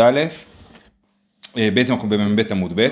א', 0.00 0.20
אה, 1.56 1.68
בעצם 1.74 1.92
אנחנו 1.92 2.08
במ"ב 2.08 2.42
עמוד 2.50 2.72
ב', 2.74 2.88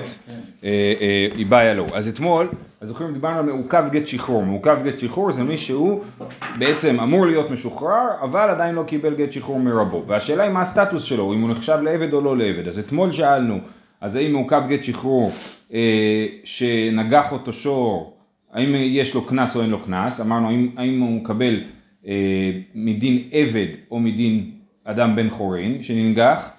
היא 1.35 1.45
בעיה 1.45 1.73
לו. 1.73 1.85
אז 1.93 2.07
אתמול, 2.07 2.49
אז 2.81 2.87
זוכרים 2.87 3.13
דיברנו 3.13 3.39
על 3.39 3.45
מעוכב 3.45 3.85
גט 3.91 4.07
שחרור, 4.07 4.45
מעוכב 4.45 4.77
גט 4.83 4.99
שחרור 4.99 5.31
זה 5.31 5.43
מי 5.43 5.57
שהוא 5.57 6.03
בעצם 6.59 6.99
אמור 6.99 7.25
להיות 7.25 7.51
משוחרר, 7.51 8.07
אבל 8.21 8.49
עדיין 8.49 8.75
לא 8.75 8.83
קיבל 8.83 9.15
גט 9.15 9.31
שחרור 9.31 9.59
מרבו, 9.59 10.03
והשאלה 10.07 10.43
היא 10.43 10.51
מה 10.51 10.61
הסטטוס 10.61 11.03
שלו, 11.03 11.33
אם 11.33 11.41
הוא 11.41 11.49
נחשב 11.49 11.79
לעבד 11.83 12.13
או 12.13 12.21
לא 12.21 12.37
לעבד, 12.37 12.67
אז 12.67 12.79
אתמול 12.79 13.13
שאלנו, 13.13 13.59
אז 14.01 14.15
האם 14.15 14.31
מעוכב 14.31 14.63
גט 14.67 14.83
שחרור 14.83 15.31
שנגח 16.43 17.31
אותו 17.31 17.53
שור, 17.53 18.17
האם 18.53 18.75
יש 18.75 19.13
לו 19.13 19.25
קנס 19.25 19.55
או 19.55 19.61
אין 19.61 19.69
לו 19.69 19.79
קנס, 19.79 20.21
אמרנו 20.21 20.47
האם, 20.77 21.01
הוא 21.01 21.11
מקבל 21.11 21.61
מדין 22.75 23.23
עבד 23.31 23.67
או 23.91 23.99
מדין 23.99 24.51
אדם 24.83 25.15
בן 25.15 25.29
חורין 25.29 25.83
שננגח, 25.83 26.54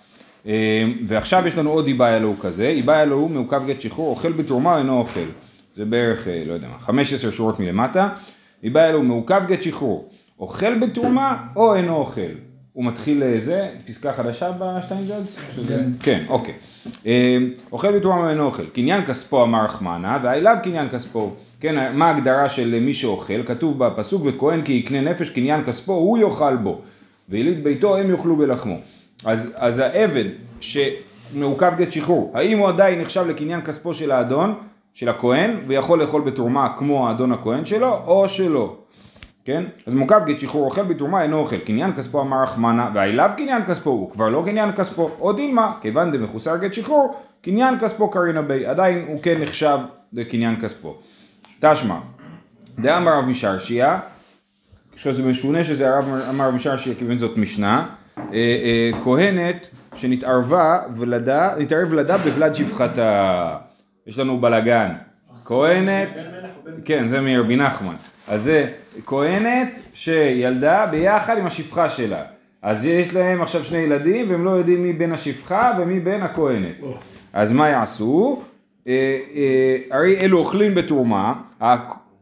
ועכשיו 1.07 1.47
יש 1.47 1.59
לנו 1.59 1.71
עוד 1.71 1.87
איבאי 1.87 2.17
אלוהו 2.17 2.39
כזה, 2.39 2.69
איבאי 2.69 3.03
אלוהו 3.03 3.29
מעוכב 3.29 3.63
גט 3.67 3.81
שחרור, 3.81 4.11
אוכל 4.11 4.33
בתרומה 4.33 4.79
אינו 4.79 4.99
אוכל, 4.99 5.21
זה 5.77 5.85
בערך, 5.85 6.29
אה, 6.29 6.43
לא 6.47 6.53
יודע 6.53 6.69
מה, 6.69 6.79
15 6.79 7.33
שורות 7.33 7.61
מלמטה, 7.61 8.09
איבאי 8.63 8.89
אלוהו 8.89 9.03
מעוכב 9.03 9.43
גט 9.47 9.63
שחרור, 9.63 10.09
אוכל 10.39 10.79
בתרומה 10.79 11.37
או 11.57 11.75
אינו 11.75 11.97
אוכל, 11.97 12.21
הוא 12.73 12.85
מתחיל 12.85 13.39
זה, 13.39 13.69
פסקה 13.87 14.13
חדשה 14.13 14.51
בשטיינזלץ? 14.59 15.39
כן. 15.69 15.91
כן, 16.01 16.25
אוקיי. 16.29 16.55
אוכל 17.73 17.99
בתרומה 17.99 18.21
או 18.21 18.29
אינו 18.29 18.45
אוכל, 18.45 18.67
קניין 18.67 19.07
כספו 19.07 19.43
אמר 19.43 19.65
רחמנה, 19.65 20.19
ואליו 20.23 20.57
קניין 20.63 20.89
כספו, 20.89 21.31
כן, 21.61 21.97
מה 21.97 22.07
ההגדרה 22.07 22.49
של 22.49 22.79
מי 22.81 22.93
שאוכל, 22.93 23.43
כתוב 23.47 23.79
בפסוק 23.79 24.23
וכהן 24.25 24.63
כי 24.63 24.73
יקנה 24.73 25.01
נפש 25.01 25.31
קניין 25.31 25.65
כספו, 25.65 25.93
הוא 25.93 26.19
יאכל 26.19 26.57
בו, 26.57 26.81
ויליד 27.29 27.65
ביתו 27.65 27.97
הם 27.97 28.11
יאכלו 28.11 28.37
בלחמו. 28.37 28.77
אז, 29.27 29.53
אז 29.57 29.79
העבד 29.79 30.25
שמעוכב 30.61 31.73
גט 31.77 31.93
שחרור, 31.93 32.33
האם 32.35 32.59
הוא 32.59 32.69
עדיין 32.69 33.01
נחשב 33.01 33.27
לקניין 33.29 33.61
כספו 33.61 33.95
של 33.95 34.11
האדון, 34.11 34.55
של 34.95 35.09
הכהן, 35.09 35.57
ויכול 35.67 36.01
לאכול 36.03 36.23
בתרומה 36.23 36.73
כמו 36.77 37.09
האדון 37.09 37.33
הכהן 37.33 37.65
שלו, 37.67 37.99
או 38.07 38.29
שלא. 38.29 38.77
כן? 39.45 39.65
אז 39.87 39.95
מעוכב 39.95 40.21
גט 40.27 40.41
שחרור 40.41 40.65
אוכל 40.65 40.83
בתרומה 40.83 41.23
אינו 41.23 41.39
אוכל, 41.39 41.59
קניין 41.59 41.97
כספו 41.97 42.21
אמר 42.21 42.43
רחמנה, 42.43 42.91
ואליו 42.95 43.31
קניין 43.37 43.67
כספו, 43.67 43.91
הוא 43.91 44.11
כבר 44.11 44.29
לא 44.29 44.43
קניין 44.45 44.73
כספו, 44.73 45.11
או 45.21 45.33
דילמה, 45.33 45.73
כיוון 45.81 46.13
דמחוסר 46.13 46.57
גט 46.57 46.75
שחרור, 46.75 47.15
קניין 47.43 47.79
כספו 47.79 48.11
קרינה 48.11 48.43
בי, 48.43 48.67
עדיין 48.67 49.05
הוא 49.09 49.23
כן 49.23 49.43
נחשב 49.43 49.79
לקניין 50.13 50.61
כספו. 50.61 50.97
תשמע, 51.61 51.99
דאמר 52.79 53.19
רב 53.19 53.25
משרשיה, 53.25 53.99
שזה 54.97 55.23
משונה 55.23 55.65
שזה 55.65 55.95
הרב 55.95 56.05
אמר 56.31 56.49
רב 56.49 56.55
משרשיה 56.55 56.95
כיוון 56.95 57.19
זאת 57.19 57.37
משנה, 57.37 57.87
כהנת 59.05 59.69
שנתערבה 59.95 60.79
ולדה, 60.97 61.51
נתערב 61.59 61.89
ולדה 61.91 62.19
בוולד 62.19 62.55
שפחתה. 62.55 63.57
יש 64.07 64.19
לנו 64.19 64.41
בלגן. 64.41 64.91
כהנת, 65.45 66.19
כן 66.85 67.09
זה 67.09 67.21
מרבי 67.21 67.57
נחמן. 67.57 67.95
אז 68.29 68.43
זה 68.43 68.67
כהנת 69.07 69.79
שילדה 69.95 70.87
ביחד 70.91 71.39
עם 71.39 71.47
השפחה 71.47 71.89
שלה. 71.89 72.23
אז 72.63 72.85
יש 72.85 73.15
להם 73.15 73.43
עכשיו 73.43 73.65
שני 73.65 73.79
ילדים 73.79 74.31
והם 74.31 74.45
לא 74.45 74.51
יודעים 74.51 74.83
מי 74.83 74.93
בין 74.93 75.13
השפחה 75.13 75.73
ומי 75.81 76.01
בין 76.01 76.23
הכהנת. 76.23 76.77
אז 77.33 77.53
מה 77.53 77.69
יעשו? 77.69 78.43
אה, 78.89 79.19
הרי 79.91 80.19
אלו 80.21 80.39
אוכלים 80.39 80.75
בתרומה, 80.75 81.35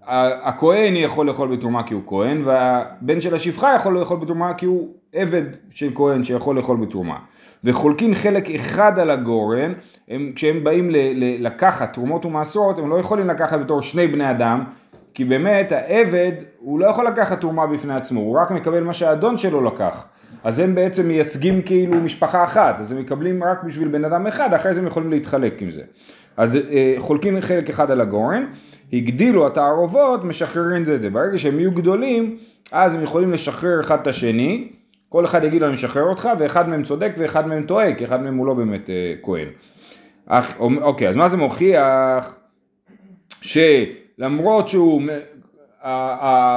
הכהן 0.07 0.97
יכול 0.97 1.27
לאכול 1.27 1.57
בתרומה 1.57 1.83
כי 1.83 1.95
הוא 1.95 2.03
כהן, 2.07 2.41
והבן 2.45 3.21
של 3.21 3.35
השפחה 3.35 3.75
יכול 3.77 3.99
לאכול 3.99 4.17
בתרומה 4.17 4.55
כי 4.55 4.67
הוא 4.67 4.89
עבד 5.13 5.43
של 5.71 5.91
כהן 5.95 6.25
שיכול 6.25 6.57
לאכול 6.57 6.77
בתרומה. 6.77 7.17
וחולקים 7.65 8.15
חלק 8.15 8.51
אחד 8.51 8.99
על 8.99 9.11
הגורן, 9.11 9.73
הם, 10.09 10.33
כשהם 10.35 10.65
באים 10.65 10.91
ל, 10.91 10.97
ל, 10.97 11.47
לקחת 11.47 11.93
תרומות 11.93 12.25
ומעשרות, 12.25 12.79
הם 12.79 12.91
לא 12.91 12.97
יכולים 12.97 13.29
לקחת 13.29 13.61
בתור 13.61 13.83
שני 13.83 14.07
בני 14.07 14.31
אדם, 14.31 14.65
כי 15.15 15.25
באמת 15.25 15.73
העבד, 15.73 16.33
הוא 16.59 16.81
לא 16.81 16.87
יכול 16.87 17.07
לקחת 17.07 17.41
תרומה 17.41 17.67
בפני 17.67 17.95
עצמו, 17.95 18.21
הוא 18.21 18.39
רק 18.39 18.51
מקבל 18.51 18.83
מה 18.83 18.93
שהאדון 18.93 19.39
שלו 19.39 19.65
לקח. 19.65 20.07
אז 20.45 20.59
הם 20.59 20.75
בעצם 20.75 21.09
מייצגים 21.09 21.63
כאילו 21.63 21.97
משפחה 21.97 22.45
אחת, 22.45 22.81
אז 22.81 22.93
הם 22.93 22.99
מקבלים 22.99 23.45
רק 23.45 23.63
בשביל 23.63 23.89
בן 23.89 24.05
אדם 24.05 24.27
אחד, 24.27 24.55
אחרי 24.55 24.75
זה 24.75 24.81
הם 24.81 24.87
יכולים 24.87 25.11
להתחלק 25.11 25.63
עם 25.63 25.71
זה. 25.71 25.83
אז 26.37 26.57
אה, 26.57 26.95
חולקים 26.99 27.41
חלק 27.41 27.71
אחד 27.71 27.91
על 27.91 28.01
הגורן, 28.01 28.45
הגדילו 28.93 29.47
התערובות, 29.47 30.25
משחררים 30.25 30.85
זה 30.85 30.95
את 30.95 31.03
זה. 31.03 31.11
ברגע 31.11 31.39
שהם 31.39 31.59
יהיו 31.59 31.73
גדולים, 31.73 32.37
אז 32.73 32.95
הם 32.95 33.03
יכולים 33.03 33.33
לשחרר 33.33 33.81
אחד 33.81 34.01
את 34.01 34.07
השני, 34.07 34.69
כל 35.09 35.25
אחד 35.25 35.45
יגיד 35.45 35.61
לו 35.61 35.67
אני 35.67 35.75
משחרר 35.75 36.03
אותך, 36.03 36.29
ואחד 36.39 36.69
מהם 36.69 36.83
צודק 36.83 37.13
ואחד 37.17 37.47
מהם 37.47 37.65
טועה, 37.67 37.95
כי 37.95 38.05
אחד 38.05 38.23
מהם 38.23 38.37
הוא 38.37 38.47
לא 38.47 38.55
באמת 38.55 38.91
אה, 38.91 39.15
כהן. 39.23 39.49
אך, 40.27 40.61
אוקיי, 40.61 41.09
אז 41.09 41.17
מה 41.17 41.29
זה 41.29 41.37
מוכיח? 41.37 42.37
שלמרות 43.41 44.69
שהוא, 44.69 45.03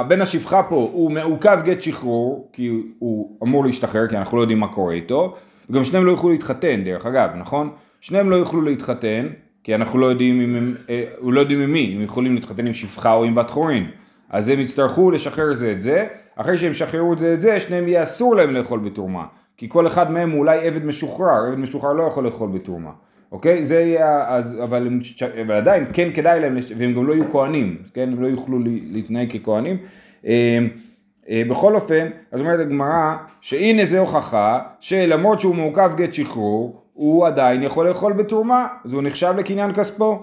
בן 0.08 0.20
השפחה 0.20 0.62
פה 0.62 0.90
הוא 0.92 1.10
מעוכב 1.10 1.60
גט 1.64 1.82
שחרור, 1.82 2.50
כי 2.52 2.82
הוא 2.98 3.36
אמור 3.42 3.64
להשתחרר, 3.64 4.08
כי 4.08 4.16
אנחנו 4.16 4.36
לא 4.36 4.42
יודעים 4.42 4.58
מה 4.58 4.68
קורה 4.68 4.94
איתו, 4.94 5.36
וגם 5.70 5.84
שניהם 5.84 6.06
לא 6.06 6.10
יוכלו 6.10 6.30
להתחתן 6.30 6.84
דרך 6.84 7.06
אגב, 7.06 7.30
נכון? 7.36 7.70
שניהם 8.00 8.30
לא 8.30 8.36
יוכלו 8.36 8.62
להתחתן, 8.62 9.28
כי 9.68 9.74
אנחנו 9.74 9.98
לא 9.98 10.06
יודעים 10.06 10.40
אם 10.40 10.54
הם, 10.54 10.74
אה, 10.90 11.04
לא 11.22 11.40
יודעים 11.40 11.60
עם 11.60 11.72
מי, 11.72 11.94
אם 11.96 12.02
יכולים 12.02 12.34
להתחתן 12.34 12.66
עם 12.66 12.74
שפחה 12.74 13.12
או 13.12 13.24
עם 13.24 13.34
בת 13.34 13.50
חורין. 13.50 13.86
אז 14.30 14.48
הם 14.48 14.60
יצטרכו 14.60 15.10
לשחרר 15.10 15.54
זה 15.54 15.72
את 15.72 15.82
זה, 15.82 16.06
אחרי 16.36 16.58
שהם 16.58 16.70
ישחררו 16.70 17.12
את 17.12 17.18
זה 17.18 17.34
את 17.34 17.40
זה, 17.40 17.60
שניהם 17.60 17.88
יהיה 17.88 18.02
אסור 18.02 18.36
להם 18.36 18.54
לאכול 18.54 18.80
בתרומה. 18.80 19.24
כי 19.56 19.68
כל 19.68 19.86
אחד 19.86 20.10
מהם 20.10 20.30
הוא 20.30 20.38
אולי 20.38 20.66
עבד 20.66 20.84
משוחרר, 20.84 21.46
עבד 21.46 21.58
משוחרר 21.58 21.92
לא 21.92 22.02
יכול 22.02 22.24
לאכול 22.24 22.50
בתרומה. 22.50 22.90
אוקיי? 23.32 23.64
זה 23.64 23.80
יהיה, 23.80 24.24
אז, 24.28 24.60
אבל, 24.62 24.86
הם, 24.86 25.00
אבל 25.40 25.54
עדיין 25.54 25.84
כן 25.92 26.08
כדאי 26.14 26.40
להם, 26.40 26.56
והם 26.76 26.94
גם 26.94 27.06
לא 27.06 27.12
יהיו 27.12 27.32
כהנים, 27.32 27.76
כן? 27.94 28.08
הם 28.12 28.22
לא 28.22 28.26
יוכלו 28.26 28.58
להתנהג 28.90 29.38
ככהנים. 29.38 29.76
אה, 30.26 30.58
אה, 31.30 31.42
בכל 31.48 31.74
אופן, 31.74 32.08
אז 32.32 32.40
אומרת 32.40 32.60
הגמרא, 32.60 33.16
שהנה 33.40 33.84
זה 33.84 33.98
הוכחה, 33.98 34.58
שלמרות 34.80 35.40
שהוא 35.40 35.54
מעוכב 35.54 35.90
גט 35.96 36.14
שחרור, 36.14 36.82
הוא 36.98 37.26
עדיין 37.26 37.62
יכול 37.62 37.88
לאכול 37.88 38.12
בתרומה, 38.12 38.66
אז 38.84 38.92
הוא 38.92 39.02
נחשב 39.02 39.34
לקניין 39.38 39.74
כספו. 39.74 40.22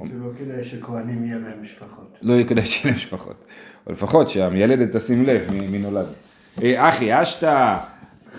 לא 0.00 0.30
כדאי 0.38 0.64
שכהנים 0.64 1.24
יהיה 1.24 1.38
להם 1.38 1.62
משפחות. 1.62 2.18
לא 2.22 2.34
כדאי 2.48 2.64
שיהיה 2.64 2.86
להם 2.86 2.94
משפחות. 2.94 3.44
או 3.86 3.92
לפחות 3.92 4.28
שהמיילדת 4.28 4.96
תשים 4.96 5.26
לב 5.26 5.42
מי 5.70 5.78
נולד. 5.78 6.06
אה, 6.62 6.88
אחי 6.88 7.22
אשתא, 7.22 7.76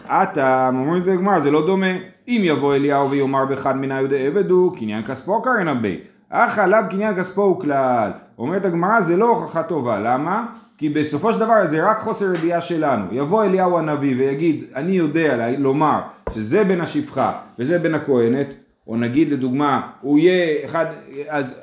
עתה, 0.07 0.69
אומרים 0.73 1.03
בגמרא, 1.03 1.39
זה 1.39 1.51
לא 1.51 1.65
דומה. 1.65 1.91
אם 2.27 2.41
יבוא 2.43 2.75
אליהו 2.75 3.09
ויאמר 3.09 3.45
באחד 3.45 3.75
מן 3.77 3.91
היהודי 3.91 4.27
עבד 4.27 4.49
הוא, 4.49 4.77
קניין 4.77 5.03
כספו 5.03 5.41
קרן 5.41 5.81
בי. 5.81 5.99
אך 6.29 6.59
עליו 6.59 6.83
קניין 6.89 7.15
כספו 7.15 7.41
הוא 7.41 7.61
כלל. 7.61 8.11
אומרת 8.37 8.65
הגמרא, 8.65 9.01
זה 9.01 9.17
לא 9.17 9.29
הוכחה 9.29 9.63
טובה. 9.63 9.99
למה? 9.99 10.45
כי 10.77 10.89
בסופו 10.89 11.33
של 11.33 11.39
דבר 11.39 11.65
זה 11.65 11.89
רק 11.89 11.99
חוסר 11.99 12.33
ידיעה 12.33 12.61
שלנו. 12.61 13.05
יבוא 13.11 13.43
אליהו 13.43 13.77
הנביא 13.77 14.15
ויגיד, 14.17 14.63
אני 14.75 14.91
יודע 14.91 15.49
לומר 15.57 15.99
שזה 16.33 16.63
בין 16.63 16.81
השפחה 16.81 17.31
וזה 17.59 17.79
בין 17.79 17.95
הכהנת, 17.95 18.47
או 18.87 18.95
נגיד 18.95 19.31
לדוגמה, 19.31 19.81
הוא 20.01 20.19
יהיה 20.19 20.65
אחד, 20.65 20.85
אז, 21.27 21.53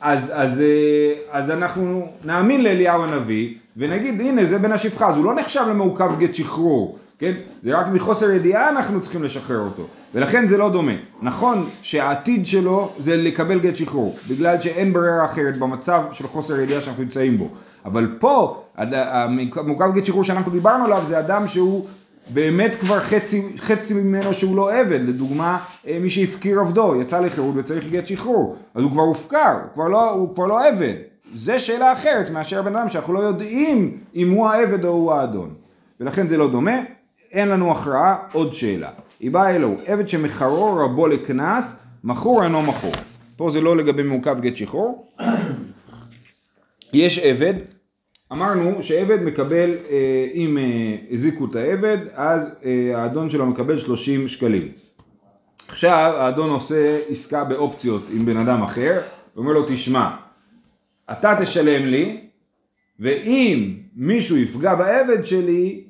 אז, 0.00 0.32
אז, 0.34 0.60
אה, 0.60 1.12
אז 1.30 1.50
אנחנו 1.50 2.08
נאמין 2.24 2.64
לאליהו 2.64 3.02
הנביא 3.02 3.54
ונגיד 3.76 4.20
הנה 4.20 4.44
זה 4.44 4.58
בין 4.58 4.72
השפחה, 4.72 5.08
אז 5.08 5.16
הוא 5.16 5.24
לא 5.24 5.34
נחשב 5.34 5.64
למעוכב 5.68 6.18
גט 6.18 6.34
שחרור, 6.34 6.98
כן? 7.20 7.32
זה 7.62 7.78
רק 7.78 7.86
מחוסר 7.92 8.30
ידיעה 8.30 8.68
אנחנו 8.68 9.00
צריכים 9.00 9.22
לשחרר 9.22 9.58
אותו, 9.58 9.86
ולכן 10.14 10.46
זה 10.46 10.58
לא 10.58 10.70
דומה. 10.70 10.92
נכון 11.22 11.68
שהעתיד 11.82 12.46
שלו 12.46 12.92
זה 12.98 13.16
לקבל 13.16 13.60
גט 13.60 13.76
שחרור, 13.76 14.16
בגלל 14.28 14.60
שאין 14.60 14.92
ברירה 14.92 15.24
אחרת 15.24 15.58
במצב 15.58 16.02
של 16.12 16.26
חוסר 16.26 16.60
ידיעה 16.60 16.80
שאנחנו 16.80 17.02
נמצאים 17.02 17.38
בו. 17.38 17.48
אבל 17.84 18.16
פה, 18.18 18.62
המעוכב 18.76 19.94
גט 19.94 20.04
שחרור 20.04 20.24
שאנחנו 20.24 20.52
דיברנו 20.52 20.84
עליו 20.84 21.04
זה 21.04 21.18
אדם 21.18 21.48
שהוא 21.48 21.86
באמת 22.32 22.74
כבר 22.74 23.00
חצי, 23.00 23.42
חצי 23.58 23.94
ממנו 23.94 24.34
שהוא 24.34 24.56
לא 24.56 24.72
עבד, 24.74 25.00
לדוגמה 25.02 25.58
אה, 25.86 25.98
מי 26.00 26.10
שהפקיר 26.10 26.60
עבדו, 26.60 27.00
יצא 27.00 27.20
לחירות 27.20 27.54
וצריך 27.56 27.84
גט 27.90 28.06
שחרור, 28.06 28.56
אז 28.74 28.82
הוא 28.82 28.90
כבר 28.90 29.02
הופקר, 29.02 29.52
הוא 29.52 29.74
כבר 29.74 29.88
לא, 29.88 30.10
הוא 30.10 30.34
כבר 30.34 30.46
לא 30.46 30.68
עבד. 30.68 30.94
זה 31.34 31.58
שאלה 31.58 31.92
אחרת 31.92 32.30
מאשר 32.30 32.62
בן 32.62 32.76
אדם 32.76 32.88
שאנחנו 32.88 33.12
לא 33.12 33.18
יודעים 33.18 33.98
אם 34.14 34.30
הוא 34.30 34.48
העבד 34.48 34.84
או 34.84 34.90
הוא 34.90 35.12
האדון. 35.12 35.54
ולכן 36.00 36.28
זה 36.28 36.36
לא 36.36 36.50
דומה, 36.50 36.76
אין 37.32 37.48
לנו 37.48 37.72
הכרעה, 37.72 38.16
עוד 38.32 38.54
שאלה. 38.54 38.90
היא 39.20 39.30
באה 39.30 39.56
אלוהו, 39.56 39.76
עבד 39.86 40.08
שמחרו 40.08 40.76
רבו 40.76 41.06
לקנס, 41.06 41.82
מכור 42.04 42.44
אינו 42.44 42.62
מכור. 42.62 42.92
פה 43.36 43.50
זה 43.50 43.60
לא 43.60 43.76
לגבי 43.76 44.02
מעוכב 44.02 44.40
גט 44.40 44.56
שחרור. 44.56 45.08
יש 46.92 47.18
עבד, 47.18 47.54
אמרנו 48.32 48.82
שעבד 48.82 49.22
מקבל, 49.22 49.70
אה, 49.90 50.26
אם 50.34 50.58
אה, 50.58 50.96
הזיקו 51.10 51.44
את 51.44 51.56
העבד, 51.56 51.98
אז 52.14 52.48
אה, 52.64 53.02
האדון 53.02 53.30
שלו 53.30 53.46
מקבל 53.46 53.78
30 53.78 54.28
שקלים. 54.28 54.68
עכשיו 55.68 56.12
האדון 56.16 56.50
עושה 56.50 56.98
עסקה 57.08 57.44
באופציות 57.44 58.02
עם 58.12 58.26
בן 58.26 58.36
אדם 58.36 58.62
אחר, 58.62 59.00
ואומר 59.36 59.52
לו 59.52 59.66
תשמע, 59.68 60.10
אתה 61.12 61.36
תשלם 61.42 61.86
לי, 61.86 62.20
ואם 63.00 63.74
מישהו 63.96 64.36
יפגע 64.36 64.74
בעבד 64.74 65.24
שלי, 65.24 65.89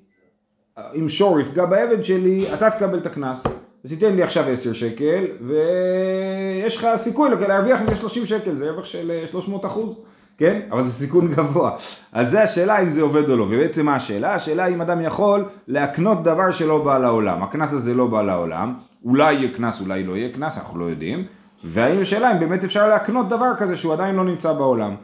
אם 0.99 1.09
שור 1.09 1.41
יפגע 1.41 1.65
בעבד 1.65 2.05
שלי, 2.05 2.55
אתה 2.55 2.71
תקבל 2.71 2.99
את 2.99 3.07
הקנס. 3.07 3.43
אז 3.85 3.91
תיתן 3.91 4.17
לי 4.17 4.23
עכשיו 4.23 4.45
10 4.49 4.73
שקל, 4.73 5.25
ויש 5.41 6.77
לך 6.77 6.87
סיכוי 6.97 7.31
להרוויח 7.49 7.81
מזה 7.81 7.95
30 7.95 8.27
שקל, 8.27 8.55
זה 8.55 8.71
רווח 8.71 8.85
של 8.85 9.11
אה, 9.11 9.27
300 9.27 9.65
אחוז, 9.65 9.97
כן? 10.39 10.61
אבל 10.73 10.85
זה 10.85 10.93
סיכון 10.93 11.29
גבוה. 11.33 11.71
אז 12.13 12.31
זה 12.31 12.43
השאלה 12.43 12.83
אם 12.83 12.91
זה 12.91 13.03
עובד 13.03 13.31
או 13.31 13.37
לא, 13.37 13.43
ובעצם 13.43 13.87
מה 13.87 13.95
השאלה? 13.95 14.35
השאלה 14.35 14.67
אם 14.67 14.81
אדם 14.81 15.01
יכול 15.01 15.45
להקנות 15.69 16.23
דבר 16.23 16.51
שלא 16.51 16.85
בא 16.85 16.99
לעולם. 16.99 17.43
הקנס 17.43 17.73
הזה 17.73 17.95
לא 17.95 18.07
בא 18.07 18.23
לעולם, 18.23 18.75
אולי 19.05 19.33
יהיה 19.33 19.49
קנס, 19.55 19.81
אולי 19.81 20.05
לא 20.05 20.17
יהיה 20.17 20.29
קנס, 20.29 20.59
אנחנו 20.59 20.79
לא 20.79 20.85
יודעים. 20.85 21.25
והאם 21.65 22.01
השאלה 22.01 22.33
אם 22.33 22.41
באמת 22.41 22.65
אפשר 22.65 22.89
להקנות 22.89 23.29
דבר 23.29 23.53
כזה 23.59 23.77
שהוא 23.77 23.93
עדיין 23.93 24.15
לא 24.15 24.25
נמצא 24.25 24.53
בעולם. 24.53 24.95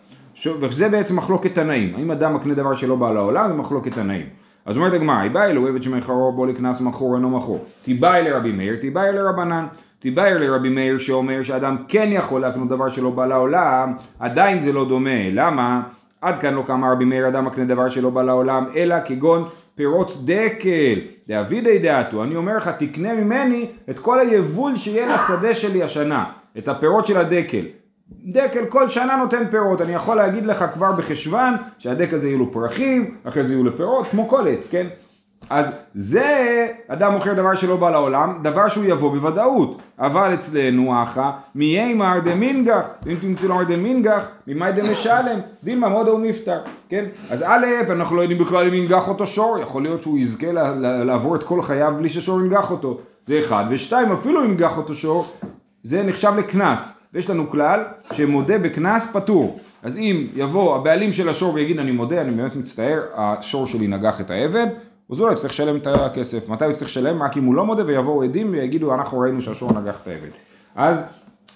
וזה 0.60 0.88
בעצם 0.88 1.16
מחלוקת 1.16 1.54
תנאים. 1.54 1.94
האם 1.96 2.10
אדם 2.10 2.34
מקנה 2.34 2.54
דבר 2.54 2.74
שלא 2.74 2.96
בא 2.96 3.12
לעולם, 3.12 3.48
זה 3.48 3.54
מחלוקת 3.54 3.92
תנאים. 3.92 4.26
אז 4.66 4.76
אומרת 4.76 4.92
הגמרא, 4.92 5.16
היא 5.16 5.30
באה 5.30 5.50
אלו 5.50 5.68
עבד 5.68 5.82
שמכרו 5.82 6.32
בו 6.32 6.46
לקנס 6.46 6.80
מכור 6.80 7.16
אינו 7.16 7.30
מכור. 7.30 7.64
תיבאי 7.84 8.22
לרבי 8.22 8.52
מאיר, 8.52 8.76
תיבאי 8.80 9.12
לרבנן. 9.12 9.66
תיבאי 9.98 10.34
לרבי 10.34 10.68
מאיר 10.68 10.98
שאומר 10.98 11.42
שאדם 11.42 11.76
כן 11.88 12.08
יכול 12.12 12.40
להקנות 12.40 12.68
דבר 12.68 12.88
שלא 12.88 13.10
בא 13.10 13.26
לעולם, 13.26 13.92
עדיין 14.18 14.60
זה 14.60 14.72
לא 14.72 14.88
דומה. 14.88 15.30
למה? 15.32 15.82
עד 16.20 16.38
כאן 16.38 16.54
לא 16.54 16.62
קמה 16.66 16.92
רבי 16.92 17.04
מאיר 17.04 17.28
אדם 17.28 17.44
מקנה 17.44 17.64
דבר 17.64 17.88
שלא 17.88 18.10
בא 18.10 18.22
לעולם, 18.22 18.64
אלא 18.76 18.96
כגון 19.04 19.44
פירות 19.74 20.24
דקל. 20.24 20.98
דאבידי 21.28 21.78
דעתו, 21.78 22.22
אני 22.22 22.36
אומר 22.36 22.56
לך, 22.56 22.68
תקנה 22.68 23.14
ממני 23.14 23.70
את 23.90 23.98
כל 23.98 24.20
היבול 24.20 24.76
שיהיה 24.76 25.14
לשדה 25.14 25.54
שלי 25.54 25.82
השנה, 25.82 26.24
את 26.58 26.68
הפירות 26.68 27.06
של 27.06 27.16
הדקל. 27.16 27.64
דקל 28.10 28.66
כל 28.66 28.88
שנה 28.88 29.16
נותן 29.16 29.50
פירות, 29.50 29.80
אני 29.80 29.94
יכול 29.94 30.16
להגיד 30.16 30.46
לך 30.46 30.64
כבר 30.74 30.92
בחשוון 30.92 31.54
שהדקל 31.78 32.18
זה 32.18 32.28
יהיו 32.28 32.38
לו 32.38 32.52
פרחים, 32.52 33.14
אחרי 33.24 33.44
זה 33.44 33.52
יהיו 33.52 33.64
לו 33.64 33.76
פירות, 33.76 34.06
כמו 34.10 34.28
כל 34.28 34.48
עץ, 34.48 34.68
כן? 34.70 34.86
אז 35.50 35.66
זה, 35.94 36.66
אדם 36.88 37.12
מוכר 37.12 37.34
דבר 37.34 37.54
שלא 37.54 37.76
בא 37.76 37.90
לעולם, 37.90 38.38
דבר 38.42 38.68
שהוא 38.68 38.84
יבוא 38.84 39.10
בוודאות. 39.10 39.82
אבל 39.98 40.34
אצלנו 40.34 41.02
אחא, 41.02 41.30
מיימר 41.54 42.18
דמינגח, 42.24 42.88
אם 43.06 43.16
תמצאו 43.20 43.48
לו 43.48 43.64
דמינגח, 43.64 44.28
ממאי 44.46 44.72
דמשלם, 44.72 45.40
דילמה 45.64 45.88
מודה 45.88 46.14
ומפטר, 46.14 46.60
כן? 46.88 47.04
אז 47.30 47.42
א', 47.42 47.66
אנחנו 47.90 48.16
לא 48.16 48.22
יודעים 48.22 48.40
בכלל 48.40 48.66
אם 48.66 48.74
ינגח 48.74 49.08
אותו 49.08 49.26
שור, 49.26 49.58
יכול 49.58 49.82
להיות 49.82 50.02
שהוא 50.02 50.18
יזכה 50.18 50.52
לעבור 50.80 51.36
את 51.36 51.42
כל 51.42 51.62
חייו 51.62 51.94
בלי 51.98 52.08
ששור 52.08 52.40
ינגח 52.40 52.70
אותו, 52.70 52.98
זה 53.24 53.40
אחד. 53.40 53.64
ושתיים, 53.70 54.12
אפילו 54.12 54.44
אם 54.44 54.50
ינגח 54.50 54.76
אותו 54.76 54.94
שור, 54.94 55.26
זה 55.82 56.02
נחשב 56.02 56.32
לקנס. 56.36 56.95
ויש 57.16 57.30
לנו 57.30 57.50
כלל 57.50 57.84
שמודה 58.12 58.58
בקנס 58.58 59.06
פטור. 59.12 59.58
אז 59.82 59.98
אם 59.98 60.26
יבוא 60.34 60.76
הבעלים 60.76 61.12
של 61.12 61.28
השור 61.28 61.54
ויגיד 61.54 61.78
אני 61.78 61.90
מודה, 61.90 62.20
אני 62.20 62.30
באמת 62.30 62.56
מצטער, 62.56 63.02
השור 63.14 63.66
שלי 63.66 63.86
נגח 63.86 64.20
את 64.20 64.30
העבד, 64.30 64.66
אז 65.10 65.20
הוא 65.20 65.28
לא 65.28 65.32
יצטרך 65.32 65.50
לשלם 65.50 65.76
את 65.76 65.86
הכסף. 65.86 66.48
מתי 66.48 66.64
הוא 66.64 66.72
יצטרך 66.72 66.88
לשלם? 66.88 67.22
רק 67.22 67.36
אם 67.36 67.44
הוא 67.44 67.54
לא 67.54 67.64
מודה 67.66 67.82
ויבואו 67.86 68.22
עדים 68.22 68.52
ויגידו 68.52 68.94
אנחנו 68.94 69.18
ראינו 69.18 69.40
שהשור 69.42 69.72
נגח 69.80 70.00
את 70.02 70.08
העבד. 70.08 70.28
אז 70.74 71.02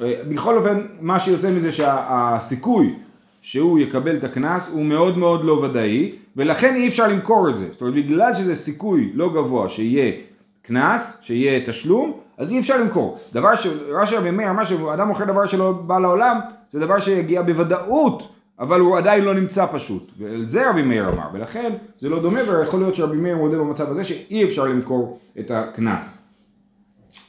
אה, 0.00 0.20
בכל 0.28 0.56
אופן 0.56 0.86
מה 1.00 1.20
שיוצא 1.20 1.50
מזה 1.50 1.72
שהסיכוי 1.72 2.94
שהוא 3.42 3.78
יקבל 3.78 4.16
את 4.16 4.24
הקנס 4.24 4.70
הוא 4.72 4.84
מאוד 4.84 5.18
מאוד 5.18 5.44
לא 5.44 5.52
ודאי 5.52 6.12
ולכן 6.36 6.76
אי 6.76 6.88
אפשר 6.88 7.08
למכור 7.08 7.50
את 7.50 7.58
זה. 7.58 7.66
זאת 7.72 7.80
אומרת 7.80 7.94
בגלל 7.94 8.34
שזה 8.34 8.54
סיכוי 8.54 9.10
לא 9.14 9.28
גבוה 9.28 9.68
שיהיה 9.68 10.12
קנס, 10.62 11.18
שיהיה 11.20 11.66
תשלום, 11.66 12.20
אז 12.40 12.52
אי 12.52 12.58
אפשר 12.60 12.80
למכור. 12.80 13.18
דבר 13.32 13.54
ש... 13.54 13.66
רש"י 13.88 14.16
רבי 14.16 14.30
מאיר 14.30 14.50
אמר 14.50 14.64
שאדם 14.64 15.08
מוכר 15.08 15.24
דבר 15.24 15.46
שלא 15.46 15.72
בא 15.72 15.98
לעולם, 15.98 16.40
זה 16.70 16.80
דבר 16.80 16.98
שיגיע 16.98 17.42
בוודאות, 17.42 18.32
אבל 18.58 18.80
הוא 18.80 18.98
עדיין 18.98 19.24
לא 19.24 19.34
נמצא 19.34 19.66
פשוט. 19.72 20.10
ועל 20.18 20.46
זה 20.46 20.70
רבי 20.70 20.82
מאיר 20.82 21.08
אמר, 21.08 21.28
ולכן 21.32 21.72
זה 21.98 22.08
לא 22.08 22.22
דומה, 22.22 22.40
ויכול 22.48 22.80
להיות 22.80 22.94
שרבי 22.94 23.16
מאיר 23.16 23.36
מודה 23.36 23.58
במצב 23.58 23.90
הזה 23.90 24.04
שאי 24.04 24.44
אפשר 24.44 24.64
למכור 24.64 25.18
את 25.38 25.50
הקנס, 25.50 26.18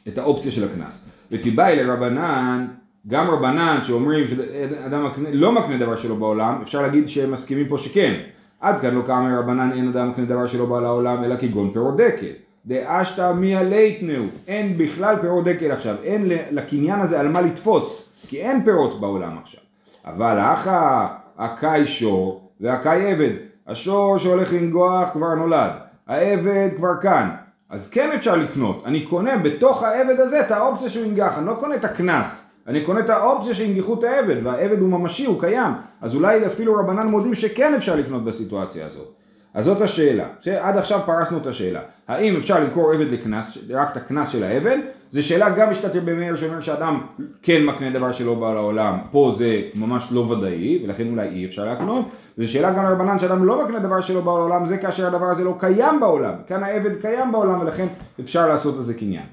את 0.07 0.17
האופציה 0.17 0.51
של 0.51 0.63
הקנס. 0.63 1.05
ותיבאי 1.31 1.75
לרבנן, 1.75 2.67
גם 3.07 3.29
רבנן 3.29 3.79
שאומרים 3.83 4.27
שאדם 4.27 5.05
מקנה, 5.05 5.29
לא 5.31 5.51
מקנה 5.51 5.77
דבר 5.77 5.97
שלא 5.97 6.15
בעולם, 6.15 6.59
אפשר 6.61 6.81
להגיד 6.81 7.09
שהם 7.09 7.31
מסכימים 7.31 7.67
פה 7.67 7.77
שכן. 7.77 8.13
עד 8.59 8.81
כאן 8.81 8.95
לא 8.95 9.01
קאמר 9.01 9.39
רבנן 9.39 9.71
אין 9.73 9.87
אדם 9.87 10.09
מקנה 10.09 10.25
דבר 10.25 10.47
שלא 10.47 10.65
בא 10.65 10.79
לעולם, 10.79 11.23
אלא 11.23 11.35
כגון 11.37 11.71
פירות 11.73 11.97
דקל. 11.97 12.31
דהשתא 12.65 13.33
מיהא 13.33 13.63
ליתנהו, 13.63 14.23
אין 14.47 14.77
בכלל 14.77 15.15
פירות 15.21 15.43
דקל 15.43 15.71
עכשיו, 15.71 15.95
אין 16.03 16.25
לקניין 16.27 16.99
הזה 16.99 17.19
על 17.19 17.27
מה 17.27 17.41
לתפוס, 17.41 18.09
כי 18.27 18.41
אין 18.41 18.63
פירות 18.63 19.01
בעולם 19.01 19.37
עכשיו. 19.43 19.61
אבל 20.05 20.37
הכא, 20.37 21.07
הא 21.37 21.57
קאי 21.57 21.87
שור 21.87 22.49
והא 22.61 22.86
קאי 22.86 23.11
עבד. 23.11 23.51
השור 23.67 24.17
שהולך 24.17 24.53
לנגוח 24.53 25.09
כבר 25.13 25.35
נולד, 25.35 25.71
העבד 26.07 26.69
כבר 26.75 27.01
כאן. 27.01 27.29
אז 27.69 27.89
כן 27.89 28.11
אפשר 28.11 28.35
לקנות, 28.35 28.83
אני 28.85 29.05
קונה 29.05 29.37
בתוך 29.37 29.83
העבד 29.83 30.19
הזה 30.19 30.41
את 30.41 30.51
האופציה 30.51 30.89
שהוא 30.89 31.05
ינגח, 31.05 31.37
אני 31.37 31.45
לא 31.45 31.53
קונה 31.53 31.75
את 31.75 31.85
הקנס, 31.85 32.45
אני 32.67 32.85
קונה 32.85 32.99
את 32.99 33.09
האופציה 33.09 33.53
שינגחו 33.53 33.93
את 33.93 34.03
העבד, 34.03 34.35
והעבד 34.43 34.79
הוא 34.79 34.89
ממשי, 34.89 35.25
הוא 35.25 35.41
קיים, 35.41 35.73
אז 36.01 36.15
אולי 36.15 36.45
אפילו 36.45 36.75
רבנן 36.75 37.07
מודים 37.07 37.35
שכן 37.35 37.73
אפשר 37.73 37.95
לקנות 37.95 38.23
בסיטואציה 38.23 38.87
הזאת. 38.87 39.13
אז 39.53 39.65
זאת 39.65 39.81
השאלה, 39.81 40.25
עד 40.59 40.77
עכשיו 40.77 40.99
פרסנו 41.05 41.37
את 41.37 41.47
השאלה, 41.47 41.81
האם 42.07 42.35
אפשר 42.35 42.63
למכור 42.63 42.91
עבד 42.91 43.11
לקנס, 43.11 43.57
רק 43.69 43.91
את 43.91 43.97
הקנס 43.97 44.29
של 44.29 44.43
העבד, 44.43 44.77
זו 45.09 45.27
שאלה 45.27 45.49
גם 45.49 45.71
משתתף 45.71 45.99
במאיר 46.05 46.35
שאומר 46.35 46.61
שאדם 46.61 47.01
כן 47.41 47.65
מקנה 47.65 47.89
דבר 47.89 48.11
שלא 48.11 48.33
בא 48.33 48.53
לעולם, 48.53 48.99
פה 49.11 49.33
זה 49.37 49.61
ממש 49.75 50.07
לא 50.11 50.19
ודאי, 50.19 50.81
ולכן 50.83 51.07
אולי 51.11 51.27
אי 51.27 51.45
אפשר 51.45 51.65
להקנות, 51.65 52.05
זו 52.37 52.51
שאלה 52.51 52.73
גם 52.73 52.83
לרבנן 52.83 53.19
שאדם 53.19 53.45
לא 53.45 53.63
מקנה 53.63 53.79
דבר 53.79 54.01
שלא 54.01 54.21
בא 54.21 54.31
לעולם, 54.31 54.65
זה 54.65 54.77
כאשר 54.77 55.07
הדבר 55.07 55.25
הזה 55.25 55.43
לא 55.43 55.55
קיים 55.59 55.99
בעולם, 55.99 56.33
כאן 56.47 56.63
העבד 56.63 57.01
קיים 57.01 57.31
בעולם 57.31 57.61
ולכן 57.61 57.87
אפשר 58.19 58.47
לעשות 58.47 58.77
לזה 58.79 58.93
קניין. 58.93 59.25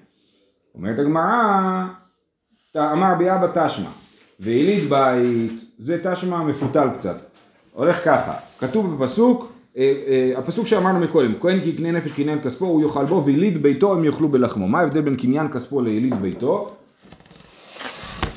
אומרת 0.75 0.99
הגמרא, 0.99 1.85
אמר 2.77 3.15
בי 3.19 3.31
אבא 3.31 3.47
תשמע, 3.55 3.89
ויליד 4.41 4.91
בית, 4.91 5.53
זה 5.79 5.99
תשמע 6.05 6.43
מפותל 6.43 6.89
קצת, 6.99 7.17
הולך 7.73 8.05
ככה, 8.05 8.33
כתוב 8.59 8.95
בפסוק, 8.95 9.58
הפסוק 10.37 10.67
שאמרנו 10.67 11.01
מקודם, 11.01 11.35
כהן 11.41 11.61
כי 11.61 11.69
יקנה 11.69 11.91
נפש 11.91 12.13
קניין 12.13 12.39
כספו 12.41 12.67
הוא 12.67 12.83
יאכל 12.83 13.05
בו 13.05 13.23
ויליד 13.25 13.63
ביתו 13.63 13.93
הם 13.93 14.05
יאכלו 14.05 14.29
בלחמו. 14.29 14.69
מה 14.69 14.81
ההבדל 14.81 15.01
בין 15.01 15.17
קניין 15.17 15.49
כספו 15.49 15.81
ליליד 15.81 16.23
ביתו? 16.23 16.77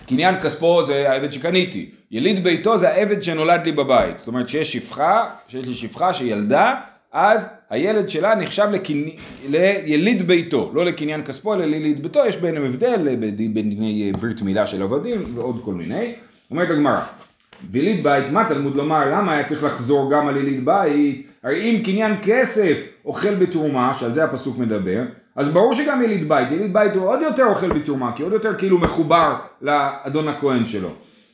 קניין 0.08 0.42
כספו 0.42 0.84
זה 0.84 1.12
העבד 1.12 1.32
שקניתי, 1.32 1.90
יליד 2.12 2.44
ביתו 2.44 2.78
זה 2.78 2.90
העבד 2.90 3.24
שנולד 3.24 3.66
לי 3.66 3.72
בבית, 3.72 4.20
זאת 4.20 4.28
אומרת 4.28 4.50
שיש 4.50 4.74
שפחה, 4.74 5.30
שיש 5.48 5.68
לי 5.68 5.74
שפחה 5.74 6.14
שילדה, 6.14 6.76
אז 7.12 7.50
הילד 7.70 8.10
שלה 8.10 8.36
נחשב 8.36 8.68
לקני, 8.72 9.16
ליליד 9.50 10.28
ביתו, 10.28 10.72
לא 10.74 10.86
לקניין 10.86 11.24
כספו 11.24 11.54
אלא 11.54 11.66
ליליד 11.66 12.04
ביתו, 12.04 12.20
יש 12.28 12.38
ביניהם 12.38 12.66
הבדל 12.66 13.16
בין 13.54 13.70
דיני 13.70 14.12
ברית 14.22 14.42
מילה 14.42 14.68
של 14.68 14.82
עבדים 14.82 15.24
ועוד 15.36 15.62
כל 15.66 15.74
מיני, 15.74 16.14
אומרת 16.52 16.70
הגמרא, 16.70 17.02
ויליד 17.72 18.04
בית, 18.04 18.26
מה 18.32 18.46
תלמוד 18.50 18.76
לומר, 18.76 19.12
למה 19.12 19.34
היה 19.34 19.44
צריך 19.44 19.64
לחזור 19.64 20.12
גם 20.12 20.28
על 20.28 20.38
יליד 20.38 20.66
בית? 20.66 21.28
הרי 21.44 21.62
אם 21.62 21.84
קניין 21.84 22.16
כסף 22.24 22.78
אוכל 23.06 23.36
בתרומה, 23.36 23.94
שעל 23.98 24.14
זה 24.14 24.24
הפסוק 24.24 24.58
מדבר, 24.58 25.02
אז 25.36 25.54
ברור 25.54 25.74
שגם 25.74 26.04
יליד 26.04 26.30
בית, 26.30 26.52
יליד 26.52 26.74
בית 26.74 26.96
הוא 26.96 27.08
עוד 27.08 27.22
יותר 27.22 27.46
אוכל 27.46 27.80
בתרומה, 27.80 28.12
כי 28.16 28.24
עוד 28.24 28.34
יותר 28.34 28.58
כאילו 28.58 28.78
מחובר 28.78 29.36
לאדון 29.62 30.28
הכהן 30.28 30.68
שלו. 30.68 30.90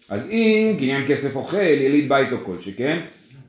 אז 0.10 0.29
אם 0.29 0.75
קניין 0.79 1.07
כסף 1.07 1.36
אוכל, 1.36 1.57
יליד 1.57 2.10
בית 2.10 2.31
או 2.31 2.38
כל 2.46 2.55
שכן, 2.62 3.00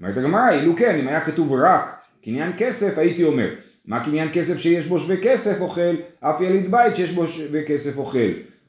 אומרת 0.00 0.16
הגמרא, 0.16 0.50
אילו 0.50 0.76
כן, 0.76 0.98
אם 0.98 1.08
היה 1.08 1.20
כתוב 1.20 1.52
רק 1.52 1.96
קניין 2.24 2.52
כסף, 2.58 2.98
הייתי 2.98 3.24
אומר, 3.24 3.48
מה 3.86 4.04
קניין 4.04 4.28
כסף 4.32 4.58
שיש 4.58 4.86
בו 4.86 5.00
שווה 5.00 5.16
כסף 5.16 5.60
אוכל, 5.60 5.94
אף 6.20 6.40
יליד 6.40 6.70
בית 6.70 6.96
שיש 6.96 7.10
בו 7.10 7.28
שווה 7.28 7.62
כסף 7.62 7.96
אוכל. 7.96 8.28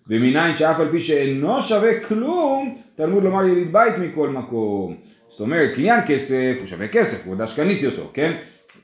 ומניין 0.09 0.55
שאף 0.55 0.79
על 0.79 0.91
פי 0.91 0.99
שאינו 0.99 1.61
שווה 1.61 1.99
כלום, 1.99 2.77
תלמוד 2.95 3.23
לומר 3.23 3.45
יליד 3.45 3.73
בית 3.73 3.93
מכל 3.97 4.29
מקום. 4.29 4.95
זאת 5.29 5.39
אומרת, 5.39 5.75
קניין 5.75 5.99
כסף 6.07 6.55
הוא 6.59 6.67
שווה 6.67 6.87
כסף, 6.87 7.25
הוא 7.25 7.33
יודע 7.33 7.47
שקניתי 7.47 7.85
אותו, 7.85 8.09
כן? 8.13 8.37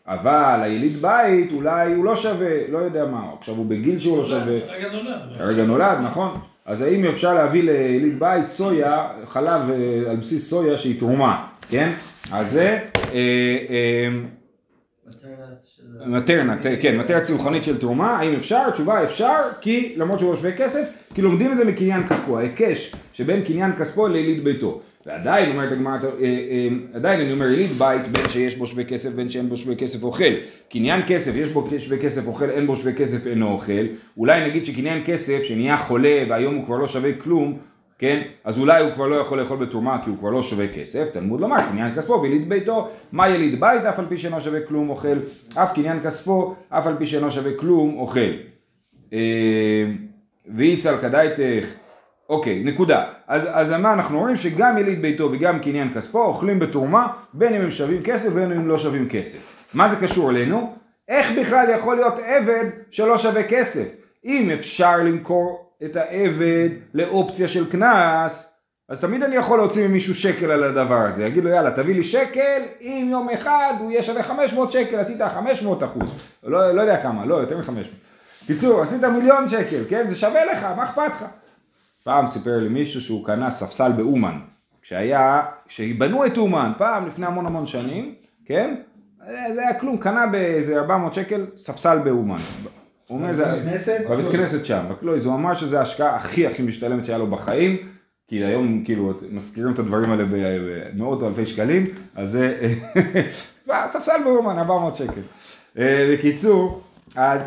אבל 0.07 0.59
היליד 0.63 0.93
בית 0.93 1.51
אולי 1.51 1.93
הוא 1.93 2.05
לא 2.05 2.15
שווה, 2.15 2.67
לא 2.69 2.77
יודע 2.77 3.05
מה, 3.05 3.21
עכשיו 3.39 3.55
הוא 3.55 3.65
בגיל 3.65 3.99
שהוא 3.99 4.17
לא 4.17 4.25
שווה. 4.25 4.57
הרגע 4.67 4.91
נולד. 4.91 5.19
הרגע 5.39 5.63
נולד, 5.63 5.97
נכון. 6.03 6.39
אז 6.65 6.81
האם 6.81 7.05
אפשר 7.05 7.33
להביא 7.33 7.63
ליליד 7.63 8.19
בית 8.19 8.49
סויה, 8.49 9.07
חלב 9.27 9.61
אה, 9.69 10.11
על 10.11 10.15
בסיס 10.15 10.49
סויה 10.49 10.77
שהיא 10.77 10.99
תרומה, 10.99 11.47
כן? 11.69 11.91
אז 12.31 12.51
זה... 12.51 12.79
אה, 15.99 16.03
אה, 16.03 16.07
מטרנה, 16.07 16.57
כן, 16.81 16.97
מטרנה 16.97 17.21
צמחונית 17.21 17.63
של 17.63 17.77
תרומה, 17.77 18.17
האם 18.17 18.33
אפשר? 18.33 18.61
התשובה 18.67 19.03
אפשר, 19.03 19.35
כי 19.61 19.93
למרות 19.97 20.19
שהוא 20.19 20.29
לא 20.29 20.35
שווה 20.35 20.51
כסף, 20.51 20.89
כי 21.13 21.21
לומדים 21.21 21.51
את 21.51 21.57
זה 21.57 21.65
מקניין 21.65 22.07
כספו, 22.07 22.37
ההיקש 22.37 22.95
שבין 23.13 23.43
קניין 23.43 23.71
כספו 23.79 24.07
ליליד 24.07 24.43
ביתו. 24.43 24.81
ועדיין 25.05 25.49
אומרת 25.51 25.71
הגמרא, 25.71 25.97
עדיין 26.93 27.21
אני 27.21 27.31
אומר 27.31 27.45
יליד 27.51 27.69
בית 27.69 28.07
בין 28.07 28.29
שיש 28.29 28.57
בו 28.57 28.67
שווה 28.67 28.83
כסף 28.83 29.09
בין 29.09 29.29
שאין 29.29 29.49
בו 29.49 29.57
שווה 29.57 29.75
כסף 29.75 30.03
אוכל. 30.03 30.33
קניין 30.69 31.01
כסף, 31.07 31.31
יש 31.35 31.49
בו 31.49 31.69
שווה 31.79 31.97
כסף 31.97 32.27
אוכל, 32.27 32.49
אין 32.49 32.67
בו 32.67 32.77
שווה 32.77 32.93
כסף 32.93 33.27
אינו 33.27 33.51
אוכל. 33.51 33.85
אולי 34.17 34.49
נגיד 34.49 34.65
שקניין 34.65 35.03
כסף 35.05 35.43
שנהיה 35.43 35.77
חולה 35.77 36.23
והיום 36.29 36.55
הוא 36.55 36.65
כבר 36.65 36.77
לא 36.77 36.87
שווה 36.87 37.13
כלום, 37.13 37.57
כן? 37.99 38.21
אז 38.43 38.59
אולי 38.59 38.81
הוא 38.81 38.91
כבר 38.91 39.07
לא 39.07 39.15
יכול 39.15 39.39
לאכול 39.39 39.57
בתרומה 39.57 39.97
כי 40.03 40.09
הוא 40.09 40.17
כבר 40.17 40.29
לא 40.29 40.43
שווה 40.43 40.67
כסף, 40.67 41.09
תלמוד 41.13 41.41
לומר 41.41 41.61
קניין 41.69 41.95
כספו 41.95 42.21
ויליד 42.21 42.49
ביתו, 42.49 42.89
מה 43.11 43.29
יליד 43.29 43.59
בית 43.59 43.83
אף 43.83 43.99
על 43.99 44.05
פי 44.09 44.17
שאינו 44.17 44.41
שווה 44.41 44.59
כלום 44.61 44.89
אוכל, 44.89 45.17
אף 45.55 45.73
קניין 45.73 45.99
כספו 46.03 46.55
אף 46.69 46.87
על 46.87 46.95
פי 46.97 47.05
שאינו 47.05 47.31
שווה 47.31 47.51
כלום 47.59 47.97
אוכל. 47.97 48.31
ואיסל 50.55 50.97
כדאיתך, 50.97 51.67
אוקיי, 52.29 52.63
נקודה. 52.63 53.03
אז, 53.27 53.43
אז 53.51 53.71
מה 53.71 53.93
אנחנו 53.93 54.19
רואים? 54.19 54.37
שגם 54.37 54.77
יליד 54.77 55.01
ביתו 55.01 55.29
וגם 55.31 55.59
קניין 55.59 55.93
כספו 55.93 56.25
אוכלים 56.25 56.59
בתרומה, 56.59 57.07
בין 57.33 57.53
אם 57.55 57.61
הם 57.61 57.71
שווים 57.71 58.03
כסף 58.03 58.29
ובין 58.31 58.51
אם 58.51 58.57
הם 58.57 58.67
לא 58.67 58.79
שווים 58.79 59.09
כסף. 59.09 59.39
מה 59.73 59.89
זה 59.89 60.07
קשור 60.07 60.31
אלינו? 60.31 60.75
איך 61.09 61.31
בכלל 61.39 61.69
יכול 61.75 61.95
להיות 61.95 62.13
עבד 62.25 62.65
שלא 62.91 63.17
שווה 63.17 63.43
כסף? 63.43 63.95
אם 64.25 64.51
אפשר 64.53 64.97
למכור 64.97 65.64
את 65.83 65.95
העבד 65.95 66.69
לאופציה 66.93 67.47
של 67.47 67.71
קנס, 67.71 68.51
אז 68.89 69.01
תמיד 69.01 69.23
אני 69.23 69.35
יכול 69.35 69.59
להוציא 69.59 69.87
ממישהו 69.87 70.15
שקל 70.15 70.51
על 70.51 70.63
הדבר 70.63 70.99
הזה, 70.99 71.25
יגיד 71.25 71.43
לו 71.43 71.49
יאללה 71.49 71.71
תביא 71.71 71.95
לי 71.95 72.03
שקל, 72.03 72.61
אם 72.81 73.07
יום 73.11 73.29
אחד 73.29 73.73
הוא 73.79 73.91
יהיה 73.91 74.03
שווה 74.03 74.23
500 74.23 74.71
שקל, 74.71 74.99
עשית 74.99 75.21
500 75.21 75.83
אחוז, 75.83 76.15
לא, 76.43 76.71
לא 76.71 76.81
יודע 76.81 77.01
כמה, 77.01 77.25
לא, 77.25 77.35
יותר 77.35 77.57
מ-500. 77.57 78.45
קיצור, 78.47 78.81
עשית 78.81 79.03
מיליון 79.03 79.49
שקל, 79.49 79.81
כן, 79.89 80.07
זה 80.07 80.15
שווה 80.15 80.45
לך, 80.45 80.63
מה 80.63 80.83
אכפת 80.83 81.01
לך? 81.07 81.25
פעם 82.03 82.27
סיפר 82.27 82.57
לי 82.57 82.69
מישהו 82.69 83.01
שהוא 83.01 83.25
קנה 83.25 83.51
ספסל 83.51 83.91
באומן, 83.91 84.39
כשהיה, 84.81 85.41
כשבנו 85.67 86.25
את 86.25 86.37
אומן, 86.37 86.71
פעם 86.77 87.07
לפני 87.07 87.25
המון 87.25 87.45
המון 87.45 87.65
שנים, 87.65 88.15
כן, 88.45 88.75
זה 89.27 89.61
היה 89.61 89.79
כלום, 89.79 89.97
קנה 89.97 90.27
באיזה 90.27 90.79
400 90.79 91.13
שקל 91.13 91.45
ספסל 91.57 91.97
באומן. 92.03 92.39
הוא 93.07 93.17
אומר, 93.17 93.33
זה... 93.33 94.05
בבית 94.09 94.31
כנסת 94.31 94.65
שם, 94.65 94.85
בקלויז, 94.91 95.25
הוא 95.25 95.35
אמר 95.35 95.53
שזה 95.53 95.79
ההשקעה 95.79 96.15
הכי 96.15 96.47
הכי 96.47 96.63
משתלמת 96.63 97.05
שהיה 97.05 97.17
לו 97.17 97.27
בחיים, 97.27 97.77
כי 98.27 98.43
היום 98.43 98.83
כאילו 98.85 99.13
מזכירים 99.31 99.73
את 99.73 99.79
הדברים 99.79 100.11
האלה 100.11 100.23
במאות 100.27 101.23
אלפי 101.23 101.45
שקלים, 101.45 101.83
אז 102.15 102.31
זה 102.31 102.73
ספסל 103.91 104.23
באומן, 104.23 104.59
400 104.59 104.95
שקל. 104.95 105.21
בקיצור, 106.13 106.81
אז, 107.15 107.41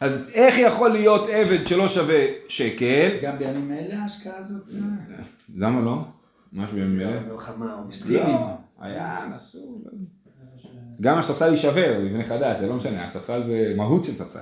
אז 0.00 0.30
איך 0.34 0.58
יכול 0.58 0.90
להיות 0.90 1.28
עבד 1.32 1.66
שלא 1.66 1.88
שווה 1.88 2.24
שקל? 2.48 3.18
גם 3.22 3.38
בימים 3.38 3.72
אלה 3.72 4.02
ההשקעה 4.02 4.36
הזאת? 4.36 4.62
למה 5.56 5.80
לא? 5.80 5.96
משהו 6.52 6.74
בימים 6.74 7.00
אלה? 7.00 7.20
לא, 8.08 8.50
היה, 8.80 9.28
נסו, 9.36 9.82
גם 11.00 11.18
הספסל 11.18 11.50
יישבר, 11.50 11.94
מבנה 12.00 12.24
חדש, 12.24 12.60
זה 12.60 12.66
לא 12.66 12.74
משנה, 12.74 13.06
הספסל 13.06 13.42
זה 13.42 13.72
מהות 13.76 14.04
של 14.04 14.12
ספסל. 14.12 14.40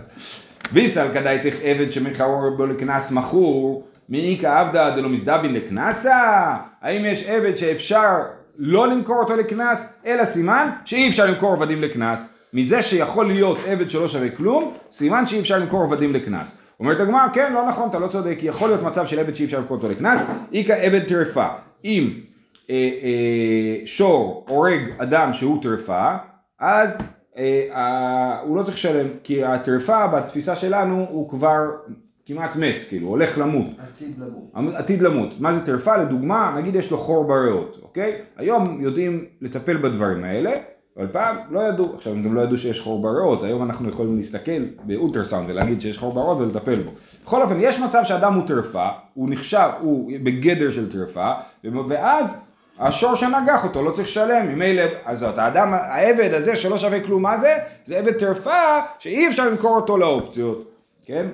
ביסל 0.72 1.06
כדאיתך 1.14 1.56
עבד 1.62 1.90
שמכרור 1.90 2.50
בו 2.56 2.66
לקנס 2.66 3.10
מכור, 3.10 3.84
מאיכא 4.08 4.60
עבדא 4.60 4.96
דלא 4.96 5.08
מזדבין 5.08 5.54
לקנסה? 5.54 6.56
האם 6.82 7.04
יש 7.04 7.26
עבד 7.28 7.56
שאפשר 7.56 8.22
לא 8.58 8.88
למכור 8.88 9.16
אותו 9.16 9.36
לקנס, 9.36 9.92
אלא 10.06 10.24
סימן 10.24 10.70
שאי 10.84 11.08
אפשר 11.08 11.26
למכור 11.26 11.52
עבדים 11.52 11.82
לקנס. 11.82 12.28
מזה 12.52 12.82
שיכול 12.82 13.26
להיות 13.26 13.58
עבד 13.66 13.90
שלא 13.90 14.08
שווה 14.08 14.30
כלום, 14.30 14.72
סימן 14.92 15.26
שאי 15.26 15.40
אפשר 15.40 15.58
למכור 15.58 15.82
עבדים 15.82 16.12
לקנס. 16.12 16.52
אומרת 16.80 17.00
הגמרא, 17.00 17.28
כן, 17.32 17.52
לא 17.52 17.68
נכון, 17.68 17.88
אתה 17.88 17.98
לא 17.98 18.06
צודק, 18.06 18.38
יכול 18.42 18.68
להיות 18.68 18.82
מצב 18.82 19.06
של 19.06 19.18
עבד 19.18 19.36
שאי 19.36 19.44
אפשר 19.44 19.58
למכור 19.58 19.76
אותו 19.76 19.88
לקנס, 19.88 20.20
איכא 20.52 20.72
עבד 20.72 21.08
טרפה. 21.08 21.46
אם 21.84 22.10
אה, 22.70 22.74
אה, 22.74 23.86
שור 23.86 24.46
הורג 24.48 24.80
אדם 24.98 25.32
שהוא 25.32 25.62
טרפה, 25.62 26.16
אז 26.60 26.98
אה, 27.36 27.68
אה, 27.72 28.40
הוא 28.40 28.56
לא 28.56 28.62
צריך 28.62 28.76
לשלם, 28.76 29.06
כי 29.24 29.44
הטרפה 29.44 30.06
בתפיסה 30.06 30.56
שלנו 30.56 31.06
הוא 31.10 31.28
כבר 31.28 31.70
כמעט 32.26 32.56
מת, 32.56 32.76
כאילו, 32.88 33.08
הולך 33.08 33.38
למות. 33.38 33.66
עתיד 33.78 34.18
למות. 34.18 34.74
עתיד 34.74 35.02
למות. 35.02 35.40
מה 35.40 35.52
זה 35.52 35.66
טרפה? 35.66 35.96
לדוגמה, 35.96 36.54
נגיד 36.58 36.74
יש 36.74 36.90
לו 36.90 36.98
חור 36.98 37.24
בריאות, 37.24 37.78
אוקיי? 37.82 38.20
היום 38.36 38.80
יודעים 38.80 39.24
לטפל 39.40 39.76
בדברים 39.76 40.24
האלה, 40.24 40.52
אבל 40.96 41.06
פעם 41.06 41.36
לא 41.50 41.60
ידעו, 41.60 41.94
עכשיו 41.94 42.12
הם 42.12 42.22
גם 42.22 42.34
לא 42.34 42.40
ידעו 42.40 42.58
שיש 42.58 42.80
חור 42.80 43.02
בריאות, 43.02 43.42
היום 43.42 43.62
אנחנו 43.62 43.88
יכולים 43.88 44.16
להסתכל 44.16 44.64
באולטרסאונד 44.84 45.50
ולהגיד 45.50 45.80
שיש 45.80 45.98
חור 45.98 46.12
בריאות 46.12 46.38
ולטפל 46.38 46.74
בו. 46.74 46.90
בכל 47.24 47.42
אופן, 47.42 47.56
יש 47.60 47.80
מצב 47.80 48.02
שאדם 48.04 48.34
הוא 48.34 48.46
טרפה, 48.46 48.88
הוא 49.14 49.30
נחשב, 49.30 49.68
הוא 49.80 50.12
בגדר 50.22 50.70
של 50.70 50.92
טרפה, 50.92 51.32
ואז 51.88 52.43
השור 52.78 53.14
שנגח 53.14 53.64
אותו 53.64 53.82
לא 53.82 53.90
צריך 53.90 54.08
לשלם, 54.08 54.48
ממילא, 54.48 54.82
אז 55.04 55.18
זאת, 55.18 55.38
האדם, 55.38 55.74
העבד 55.74 56.34
הזה 56.34 56.56
שלא 56.56 56.78
שווה 56.78 57.00
כלום, 57.00 57.22
מה 57.22 57.36
זה? 57.36 57.58
זה 57.84 57.98
עבד 57.98 58.12
טרפה 58.12 58.78
שאי 58.98 59.28
אפשר 59.28 59.48
למכור 59.48 59.76
אותו 59.76 59.98
לאופציות, 59.98 60.70
כן? 61.06 61.26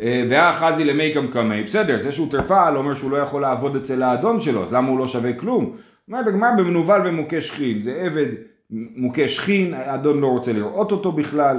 והאחזי 0.00 0.84
למי 0.84 1.14
קמקמי, 1.14 1.62
בסדר, 1.62 2.02
זה 2.02 2.12
שהוא 2.12 2.30
טרפה 2.30 2.70
לא 2.70 2.78
אומר 2.78 2.94
שהוא 2.94 3.10
לא 3.10 3.16
יכול 3.16 3.42
לעבוד 3.42 3.76
אצל 3.76 4.02
האדון 4.02 4.40
שלו, 4.40 4.64
אז 4.64 4.72
למה 4.72 4.88
הוא 4.88 4.98
לא 4.98 5.08
שווה 5.08 5.32
כלום? 5.32 5.76
אומרת 6.08 6.26
הגמרא 6.26 6.50
במנוול 6.50 7.02
ומוכה 7.04 7.40
שכין, 7.40 7.82
זה 7.82 7.92
עבד 7.92 8.26
מוכה 8.70 9.28
שכין, 9.28 9.74
האדון 9.74 10.20
לא 10.20 10.26
רוצה 10.26 10.52
לראות 10.52 10.92
אותו 10.92 11.12
בכלל, 11.12 11.58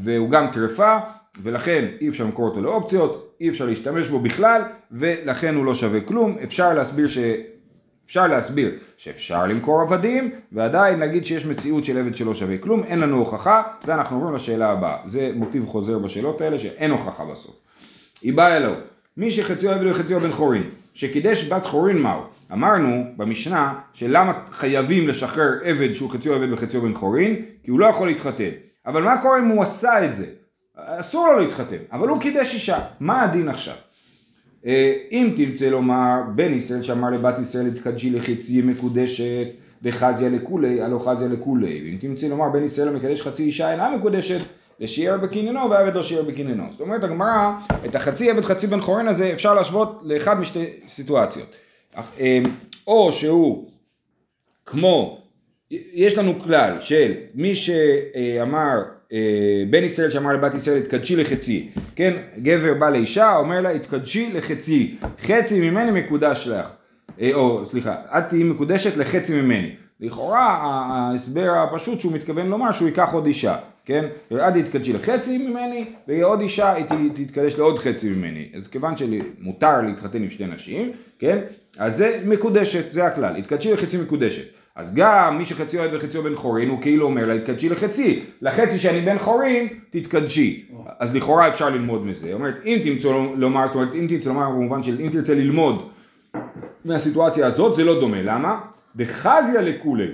והוא 0.00 0.30
גם 0.30 0.46
טרפה, 0.52 0.96
ולכן 1.42 1.84
אי 2.00 2.08
אפשר 2.08 2.24
למכור 2.24 2.48
אותו 2.48 2.60
לאופציות, 2.60 3.36
אי 3.40 3.48
אפשר 3.48 3.66
להשתמש 3.66 4.08
בו 4.08 4.18
בכלל, 4.18 4.62
ולכן 4.92 5.54
הוא 5.54 5.64
לא 5.64 5.74
שווה 5.74 6.00
כלום, 6.00 6.36
אפשר 6.44 6.74
להסביר 6.74 7.08
ש... 7.08 7.18
אפשר 8.06 8.26
להסביר 8.26 8.70
שאפשר 8.96 9.46
למכור 9.46 9.80
עבדים 9.80 10.30
ועדיין 10.52 10.98
להגיד 10.98 11.26
שיש 11.26 11.46
מציאות 11.46 11.84
של 11.84 11.98
עבד 11.98 12.16
שלא 12.16 12.34
שווה 12.34 12.58
כלום, 12.58 12.82
אין 12.84 12.98
לנו 12.98 13.16
הוכחה 13.16 13.62
ואנחנו 13.86 14.16
עוברים 14.16 14.34
לשאלה 14.34 14.70
הבאה. 14.70 14.96
זה 15.04 15.30
מוטיב 15.34 15.66
חוזר 15.66 15.98
בשאלות 15.98 16.40
האלה 16.40 16.58
שאין 16.58 16.90
הוכחה 16.90 17.24
בסוף. 17.24 17.56
היא 18.22 18.32
באה 18.32 18.56
אלוהו, 18.56 18.74
מי 19.16 19.30
שחציו 19.30 19.70
עבד 19.70 19.86
וחציו 19.90 20.20
בן 20.20 20.32
חורין, 20.32 20.62
שקידש 20.94 21.52
בת 21.52 21.66
חורין 21.66 21.98
מהו? 21.98 22.20
אמרנו 22.52 23.04
במשנה 23.16 23.74
שלמה 23.92 24.32
חייבים 24.52 25.08
לשחרר 25.08 25.50
עבד 25.64 25.94
שהוא 25.94 26.10
חציו 26.10 26.34
עבד 26.34 26.52
וחציו 26.52 26.80
בן 26.80 26.94
חורין? 26.94 27.42
כי 27.62 27.70
הוא 27.70 27.80
לא 27.80 27.86
יכול 27.86 28.08
להתחתן. 28.08 28.50
אבל 28.86 29.02
מה 29.02 29.22
קורה 29.22 29.38
אם 29.38 29.48
הוא 29.48 29.62
עשה 29.62 30.04
את 30.04 30.16
זה? 30.16 30.26
אסור 30.76 31.28
לו 31.28 31.38
להתחתן, 31.38 31.76
אבל 31.92 32.08
הוא 32.08 32.20
קידש 32.20 32.54
אישה, 32.54 32.78
מה 33.00 33.22
הדין 33.22 33.48
עכשיו? 33.48 33.74
אם 34.64 35.34
תרצה 35.36 35.70
לומר 35.70 36.22
בן 36.34 36.54
ישראל 36.54 36.82
שאמר 36.82 37.10
לבת 37.10 37.34
ישראל 37.38 37.66
התקדשי 37.66 38.10
לחצי 38.10 38.62
מקודשת 38.62 39.46
וחזיה 39.82 40.28
לכולי, 40.28 40.82
הלא 40.82 40.98
חזיה 40.98 41.28
לכולי. 41.28 41.82
ואם 41.84 42.14
תרצה 42.14 42.28
לומר 42.28 42.48
בן 42.48 42.64
ישראל 42.64 42.88
המקדש 42.88 43.22
חצי 43.22 43.42
אישה 43.42 43.72
אינה 43.72 43.96
מקודשת 43.96 44.40
לשיער 44.80 45.18
בקניינו 45.18 45.70
ועבד 45.70 45.94
לא 45.94 46.02
שיער 46.02 46.22
בקניינו. 46.22 46.64
זאת 46.70 46.80
אומרת 46.80 47.04
הגמרא, 47.04 47.52
את 47.86 47.94
החצי 47.94 48.30
עבד 48.30 48.44
חצי 48.44 48.66
בן 48.66 48.80
חורין 48.80 49.08
הזה 49.08 49.32
אפשר 49.32 49.54
להשוות 49.54 50.00
לאחד 50.02 50.40
משתי 50.40 50.64
סיטואציות. 50.88 51.56
או 52.86 53.12
שהוא 53.12 53.70
כמו, 54.66 55.25
יש 55.70 56.18
לנו 56.18 56.40
כלל 56.40 56.76
של 56.80 57.12
מי 57.34 57.54
שאמר 57.54 58.82
בן 59.70 59.84
ישראל 59.84 60.10
שאמר 60.10 60.32
לבת 60.32 60.54
ישראל 60.54 60.76
התקדשי 60.76 61.16
לחצי, 61.16 61.68
כן, 61.96 62.16
גבר 62.38 62.74
בא 62.74 62.90
לאישה 62.90 63.36
אומר 63.36 63.60
לה 63.60 63.70
התקדשי 63.70 64.32
לחצי, 64.32 64.96
חצי 65.20 65.70
ממני 65.70 66.00
מקודש 66.00 66.48
לך, 66.48 66.68
או 67.34 67.66
סליחה, 67.66 67.94
את 68.18 68.28
תהיי 68.28 68.42
מקודשת 68.42 68.96
לחצי 68.96 69.42
ממני, 69.42 69.74
לכאורה 70.00 70.58
ההסבר 70.60 71.50
הפשוט 71.50 72.00
שהוא 72.00 72.12
מתכוון 72.12 72.46
לומר 72.46 72.72
שהוא 72.72 72.88
ייקח 72.88 73.12
עוד 73.12 73.26
אישה, 73.26 73.56
כן, 73.84 74.04
את 74.32 74.54
תתקדשי 74.64 74.92
לחצי 74.92 75.38
ממני 75.38 75.84
ויהיה 76.08 76.26
עוד 76.26 76.40
אישה 76.40 76.72
היא 76.72 76.84
תתקדש 77.14 77.58
לעוד 77.58 77.78
חצי 77.78 78.10
ממני, 78.10 78.48
אז 78.56 78.68
כיוון 78.68 78.94
שמותר 78.96 79.80
להתחתן 79.80 80.22
עם 80.22 80.30
שתי 80.30 80.46
נשים, 80.46 80.92
כן, 81.18 81.38
אז 81.78 81.96
זה 81.96 82.20
מקודשת, 82.26 82.92
זה 82.92 83.04
הכלל, 83.06 83.36
התקדשי 83.36 83.72
לחצי 83.72 83.96
מקודשת. 84.02 84.44
אז 84.76 84.94
גם 84.94 85.38
מי 85.38 85.44
שחציו 85.44 85.82
עד 85.82 85.90
וחציו 85.94 86.22
בן 86.22 86.36
חורין 86.36 86.68
הוא 86.68 86.82
כאילו 86.82 87.06
אומר 87.06 87.26
לה 87.26 87.34
התקדשי 87.34 87.68
לחצי, 87.68 88.24
לחצי 88.42 88.78
שאני 88.78 89.00
בן 89.00 89.18
חורין 89.18 89.68
תתקדשי. 89.90 90.66
אז 90.98 91.16
לכאורה 91.16 91.48
אפשר 91.48 91.70
ללמוד 91.70 92.06
מזה. 92.06 92.32
אומרת 92.32 92.54
אם 92.64 92.78
תמצא 92.84 93.08
לומר, 93.36 93.66
זאת 93.66 93.76
אומרת 93.76 93.94
אם 93.94 94.06
תמצא 94.08 94.28
לומר 94.28 94.50
במובן 94.50 94.82
של 94.82 95.00
אם 95.00 95.08
תרצה 95.08 95.34
ללמוד 95.34 95.88
מהסיטואציה 96.84 97.46
הזאת 97.46 97.76
זה 97.76 97.84
לא 97.84 98.00
דומה, 98.00 98.22
למה? 98.22 98.60
בחזיה 98.96 99.60
לכולי, 99.60 100.08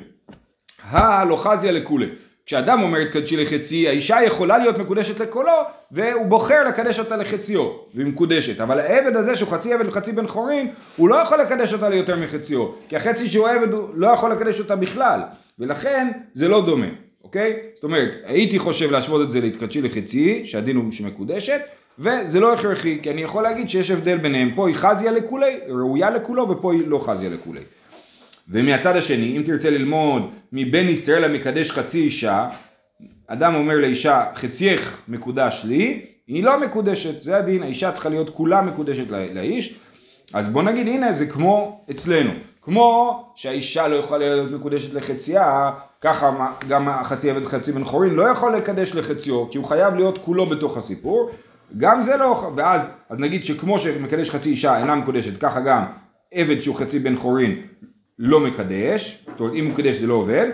הלא 0.83 1.37
חזיה 1.37 1.73
לכולי. 1.73 2.07
כשאדם 2.47 2.83
אומר 2.83 2.99
התקדשי 2.99 3.37
לחצי, 3.37 3.89
האישה 3.89 4.23
יכולה 4.23 4.59
להיות 4.59 4.79
מקודשת 4.79 5.21
לקולו, 5.21 5.53
והוא 5.93 6.27
בוחר 6.27 6.69
לקדש 6.69 6.99
אותה 6.99 7.17
לחציו, 7.17 7.71
והיא 7.95 8.07
מקודשת. 8.07 8.61
אבל 8.61 8.81
העבד 8.81 9.17
הזה 9.17 9.37
שהוא 9.37 9.49
חצי 9.49 9.75
עבד 9.75 9.89
וחצי 9.89 10.13
בן 10.13 10.27
חורין, 10.27 10.69
הוא 10.97 11.09
לא 11.09 11.17
יכול 11.17 11.41
לקדש 11.41 11.73
אותה 11.73 11.89
ליותר 11.89 12.17
מחציו. 12.17 12.69
כי 12.89 12.97
החצי 12.97 13.29
שהוא 13.29 13.49
עבד 13.49 13.73
הוא 13.73 13.89
לא 13.95 14.07
יכול 14.07 14.33
לקדש 14.33 14.61
אותה 14.61 14.77
בכלל. 14.77 15.21
ולכן 15.59 16.09
זה 16.35 16.49
לא 16.49 16.67
דומה, 16.67 16.87
אוקיי? 17.25 17.57
זאת 17.75 17.85
אומרת, 17.85 18.11
הייתי 18.25 18.59
חושב 18.59 18.91
להשוות 18.91 19.23
את 19.23 19.31
זה 19.31 19.41
להתקדשי 19.41 19.83
לחצי, 19.83 20.43
שהדין 20.45 20.77
הוא 20.77 20.93
שמקודשת, 20.93 21.61
וזה 21.99 22.41
לא 22.41 22.55
הכרחי, 22.55 22.99
כי 23.03 23.11
אני 23.11 23.23
יכול 23.23 23.43
להגיד 23.43 23.71
שיש 23.71 23.91
הבדל 23.91 24.17
ביניהם. 24.19 24.51
פה 24.55 24.69
היא 24.69 24.77
חזיה 24.77 25.13
לכולי, 25.13 25.59
ראויה 25.69 26.11
לכולו, 26.11 26.49
ופה 26.49 26.73
היא 26.73 26.83
לא 26.87 26.99
חזיה 26.99 27.29
לכולי. 27.31 27.61
ומהצד 28.49 28.97
השני, 28.97 29.37
אם 29.37 29.43
תרצה 29.43 29.71
ללמוד 29.71 30.31
מבן 30.53 30.89
ישראל 30.89 31.25
המקדש 31.25 31.71
חצי 31.71 32.01
אישה, 32.01 32.49
אדם 33.27 33.55
אומר 33.55 33.77
לאישה, 33.77 34.25
חצייך 34.35 35.03
מקודש 35.09 35.63
לי, 35.65 36.07
היא 36.27 36.45
לא 36.45 36.61
מקודשת, 36.61 37.23
זה 37.23 37.37
הדין, 37.37 37.63
האישה 37.63 37.93
צריכה 37.93 38.09
להיות 38.09 38.31
כולה 38.31 38.63
מקודשת 38.63 39.11
לאיש, 39.11 39.75
אז 40.35 40.49
בוא 40.49 40.63
נגיד, 40.63 40.87
הנה 40.87 41.13
זה 41.13 41.27
כמו 41.27 41.85
אצלנו, 41.91 42.31
כמו 42.63 43.25
שהאישה 43.35 43.89
לא 43.89 43.97
יכולה 43.97 44.19
להיות 44.19 44.51
מקודשת 44.51 44.95
לחצייה, 44.95 45.71
ככה 46.01 46.49
גם 46.69 46.89
החצי 46.89 47.31
עבד 47.31 47.47
חצי 47.47 47.73
בן 47.73 47.85
חורין 47.85 48.15
לא 48.15 48.23
יכול 48.23 48.57
לקדש 48.57 48.95
לחציו, 48.95 49.51
כי 49.51 49.59
הוא 49.59 49.67
חייב 49.67 49.95
להיות 49.95 50.19
כולו 50.19 50.47
בתוך 50.47 50.77
הסיפור, 50.77 51.31
גם 51.79 52.01
זה 52.01 52.17
לא, 52.17 52.53
ואז, 52.57 52.95
אז 53.09 53.19
נגיד 53.19 53.45
שכמו 53.45 53.79
שמקדש 53.79 54.31
חצי 54.31 54.51
אישה 54.51 54.79
אינה 54.79 54.95
מקודשת, 54.95 55.41
ככה 55.41 55.61
גם 55.61 55.85
עבד 56.33 56.61
שהוא 56.61 56.77
חצי 56.77 56.99
בן 56.99 57.17
חורין 57.17 57.63
לא 58.25 58.41
מקדש, 58.41 59.25
זאת 59.31 59.41
אומרת 59.41 59.55
אם 59.55 59.65
הוא 59.65 59.73
מקדש 59.73 59.97
זה 59.97 60.07
לא 60.07 60.15
עובד, 60.15 60.51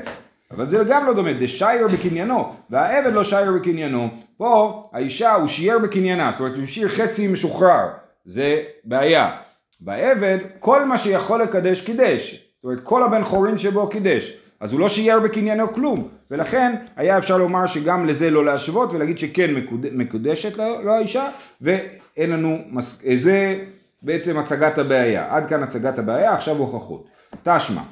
אבל 0.50 0.68
זה 0.68 0.84
גם 0.88 1.06
לא 1.06 1.14
דומה, 1.14 1.32
דשייר 1.32 1.88
בקניינו, 1.88 2.52
והעבד 2.70 3.12
לא 3.12 3.24
שייר 3.24 3.52
בקניינו, 3.52 4.08
פה 4.36 4.82
האישה 4.92 5.34
הוא 5.34 5.48
שייר 5.48 5.78
בקניינה, 5.78 6.30
זאת 6.32 6.40
אומרת 6.40 6.56
הוא 6.56 6.66
שיר 6.66 6.88
חצי 6.88 7.28
משוחרר, 7.28 7.88
זה 8.24 8.62
בעיה. 8.84 9.36
בעבד 9.80 10.38
כל 10.58 10.84
מה 10.84 10.98
שיכול 10.98 11.42
לקדש 11.42 11.80
קידש, 11.80 12.34
זאת 12.34 12.64
אומרת 12.64 12.80
כל 12.82 13.02
הבן 13.02 13.24
חורין 13.24 13.58
שבו 13.58 13.88
קידש, 13.88 14.38
אז 14.60 14.72
הוא 14.72 14.80
לא 14.80 14.88
שייר 14.88 15.20
בקניינו 15.20 15.72
כלום, 15.72 16.08
ולכן 16.30 16.74
היה 16.96 17.18
אפשר 17.18 17.38
לומר 17.38 17.66
שגם 17.66 18.06
לזה 18.06 18.30
לא 18.30 18.44
להשוות 18.44 18.92
ולהגיד 18.92 19.18
שכן 19.18 19.54
מקוד... 19.54 19.86
מקודשת 19.92 20.58
לו, 20.58 20.82
לו 20.82 20.92
האישה, 20.92 21.30
ואין 21.60 22.30
לנו, 22.30 22.58
מס... 22.70 23.02
זה 23.14 23.64
בעצם 24.02 24.38
הצגת 24.38 24.78
הבעיה, 24.78 25.26
עד 25.30 25.48
כאן 25.48 25.62
הצגת 25.62 25.98
הבעיה, 25.98 26.34
עכשיו 26.34 26.56
הוכחות. 26.56 27.17
תשמע, 27.42 27.82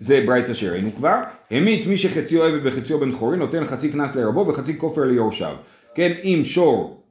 זה 0.00 0.22
ברייתא 0.26 0.54
שראינו 0.54 0.92
כבר, 0.92 1.16
המית 1.50 1.86
מי 1.86 1.98
שחציו 1.98 2.44
עבד 2.44 2.66
וחציו 2.66 3.00
בן 3.00 3.12
חורין 3.12 3.38
נותן 3.38 3.64
חצי 3.64 3.92
קנס 3.92 4.16
לרבו 4.16 4.46
וחצי 4.46 4.78
כופר 4.78 5.04
ליורשיו. 5.04 5.56
כן, 5.94 6.12
אם 6.24 6.42
שור 6.44 7.02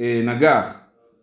אה, 0.00 0.22
נגח 0.24 0.78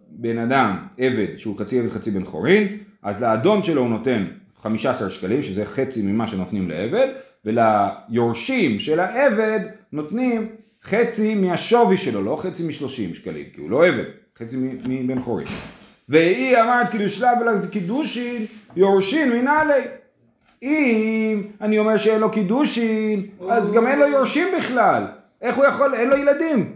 בן 0.09 0.37
אדם, 0.37 0.77
עבד, 0.97 1.37
שהוא 1.37 1.59
חצי 1.59 1.79
עבד 1.79 1.89
חצי 1.89 2.11
בן 2.11 2.25
חורין, 2.25 2.77
אז 3.03 3.21
לאדון 3.21 3.63
שלו 3.63 3.81
הוא 3.81 3.89
נותן 3.89 4.25
15 4.61 5.09
שקלים, 5.09 5.43
שזה 5.43 5.65
חצי 5.65 6.01
ממה 6.01 6.27
שנותנים 6.27 6.69
לעבד, 6.69 7.07
וליורשים 7.45 8.79
של 8.79 8.99
העבד 8.99 9.59
נותנים 9.91 10.49
חצי 10.83 11.35
מהשווי 11.35 11.97
שלו, 11.97 12.23
לא 12.23 12.39
חצי 12.41 12.67
משלושים 12.67 13.13
שקלים, 13.13 13.45
כי 13.55 13.61
הוא 13.61 13.69
לא 13.69 13.87
עבד, 13.87 14.03
חצי 14.39 14.57
מבן 14.87 15.21
חורין. 15.21 15.47
והיא 16.09 16.57
אמרת 16.57 16.91
קידוש 16.91 17.21
לה 17.21 17.33
ולקידושין 17.41 18.45
יורשין 18.75 19.29
מנהלי. 19.31 19.81
אם 20.63 21.43
אני 21.61 21.79
אומר 21.79 21.97
שאין 21.97 22.19
לו 22.19 22.31
קידושין, 22.31 23.25
אז 23.49 23.73
גם 23.73 23.87
אין 23.87 23.99
לו 23.99 24.07
יורשים 24.07 24.47
בכלל. 24.57 25.03
איך 25.41 25.57
הוא 25.57 25.65
יכול, 25.65 25.93
אין 25.93 26.09
לו 26.09 26.17
ילדים. 26.17 26.73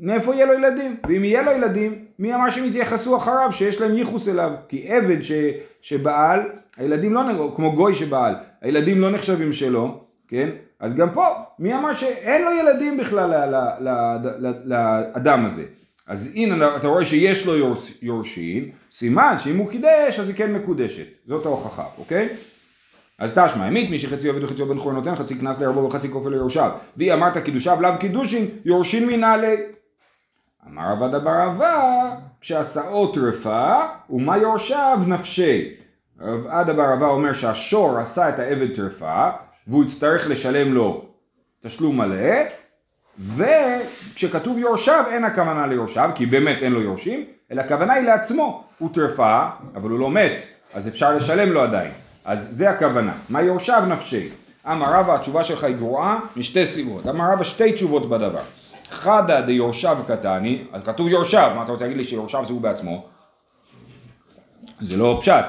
מאיפה 0.00 0.34
יהיה 0.34 0.46
לו 0.46 0.52
ילדים? 0.52 0.96
ואם 1.08 1.24
יהיה 1.24 1.42
לו 1.42 1.52
ילדים, 1.52 2.04
מי 2.18 2.34
אמר 2.34 2.50
שהם 2.50 2.64
יתייחסו 2.64 3.16
אחריו, 3.16 3.52
שיש 3.52 3.80
להם 3.80 3.96
ייחוס 3.96 4.28
אליו? 4.28 4.50
כי 4.68 4.88
עבד 4.88 5.22
ש, 5.22 5.32
שבעל, 5.80 6.40
הילדים 6.76 7.14
לא, 7.14 7.52
כמו 7.56 7.72
גוי 7.72 7.94
שבעל, 7.94 8.34
הילדים 8.60 9.00
לא 9.00 9.10
נחשבים 9.10 9.52
שלו, 9.52 10.00
כן? 10.28 10.48
אז 10.80 10.96
גם 10.96 11.10
פה, 11.10 11.26
מי 11.58 11.74
אמר 11.74 11.94
שאין 11.94 12.44
לו 12.44 12.50
ילדים 12.50 12.96
בכלל 12.96 13.54
לאדם 14.64 15.46
הזה? 15.46 15.64
אז 16.06 16.32
הנה 16.34 16.76
אתה 16.76 16.88
רואה 16.88 17.04
שיש 17.04 17.46
לו 17.46 17.56
יורש, 17.56 18.02
יורשים, 18.02 18.70
סימן 18.90 19.36
שאם 19.38 19.56
הוא 19.56 19.70
קידש 19.70 20.20
אז 20.20 20.28
היא 20.28 20.36
כן 20.36 20.52
מקודשת, 20.52 21.06
זאת 21.26 21.46
ההוכחה, 21.46 21.84
אוקיי? 21.98 22.28
אז 23.18 23.38
תשמע, 23.38 23.64
המית 23.64 23.90
מי 23.90 23.98
שחצי 23.98 24.28
עובד 24.28 24.44
וחצי 24.44 24.64
בן 24.64 24.78
חורין 24.78 24.96
נותן 24.96 25.16
חצי 25.16 25.38
קנס 25.38 25.60
לרבו 25.60 25.84
וחצי 25.84 26.10
כופר 26.10 26.28
ליורשיו, 26.28 26.70
והיא 26.96 27.14
אמרת 27.14 27.38
קידושיו 27.38 27.80
לאו 27.80 27.98
קידושין, 28.00 28.46
יורשין 28.64 29.06
מנהלי. 29.06 29.56
אמר 30.66 30.92
עבד 30.92 31.14
אבר 31.14 31.46
אבה, 31.46 32.14
כשעשאו 32.40 33.12
טרפה, 33.12 33.86
ומה 34.10 34.38
יורשיו 34.38 34.98
נפשי. 35.06 35.74
עבד 36.20 36.70
אבר 36.70 36.94
אבה 36.94 37.06
אומר 37.06 37.32
שהשור 37.32 37.98
עשה 37.98 38.28
את 38.28 38.38
העבד 38.38 38.74
טרפה, 38.76 39.30
והוא 39.66 39.84
יצטרך 39.84 40.30
לשלם 40.30 40.72
לו 40.72 41.04
תשלום 41.62 41.96
מלא, 41.96 42.34
וכשכתוב 43.18 44.58
יורשיו 44.58 45.04
אין 45.10 45.24
הכוונה 45.24 45.66
ליורשיו, 45.66 46.10
כי 46.14 46.26
באמת 46.26 46.56
אין 46.62 46.72
לו 46.72 46.80
יורשים, 46.80 47.24
אלא 47.52 47.60
הכוונה 47.60 47.92
היא 47.92 48.04
לעצמו, 48.04 48.64
הוא 48.78 48.90
טרפה, 48.94 49.46
אבל 49.74 49.90
הוא 49.90 49.98
לא 49.98 50.10
מת, 50.10 50.32
אז 50.74 50.88
אפשר 50.88 51.16
לשלם 51.16 51.52
לו 51.52 51.62
עדיין. 51.62 51.90
אז 52.24 52.48
זה 52.52 52.70
הכוונה. 52.70 53.12
מה 53.28 53.42
יורשיו 53.42 53.82
נפשי? 53.88 54.28
אמר 54.66 54.94
רבא 54.94 55.14
התשובה 55.14 55.44
שלך 55.44 55.64
היא 55.64 55.76
גרועה 55.76 56.18
משתי 56.36 56.64
סיבות. 56.64 57.08
אמר 57.08 57.32
רבא 57.32 57.44
שתי 57.44 57.72
תשובות 57.72 58.08
בדבר. 58.08 58.42
חדא 58.90 59.40
דיורשיו 59.40 59.98
קטני, 60.06 60.64
אז 60.72 60.82
כתוב 60.84 61.08
יורשיו, 61.08 61.52
מה 61.56 61.62
אתה 61.62 61.72
רוצה 61.72 61.84
להגיד 61.84 61.96
לי 61.96 62.04
שיורשיו 62.04 62.44
זה 62.46 62.52
הוא 62.52 62.60
בעצמו? 62.60 63.06
זה 64.80 64.96
לא 64.96 65.18
פשט. 65.20 65.44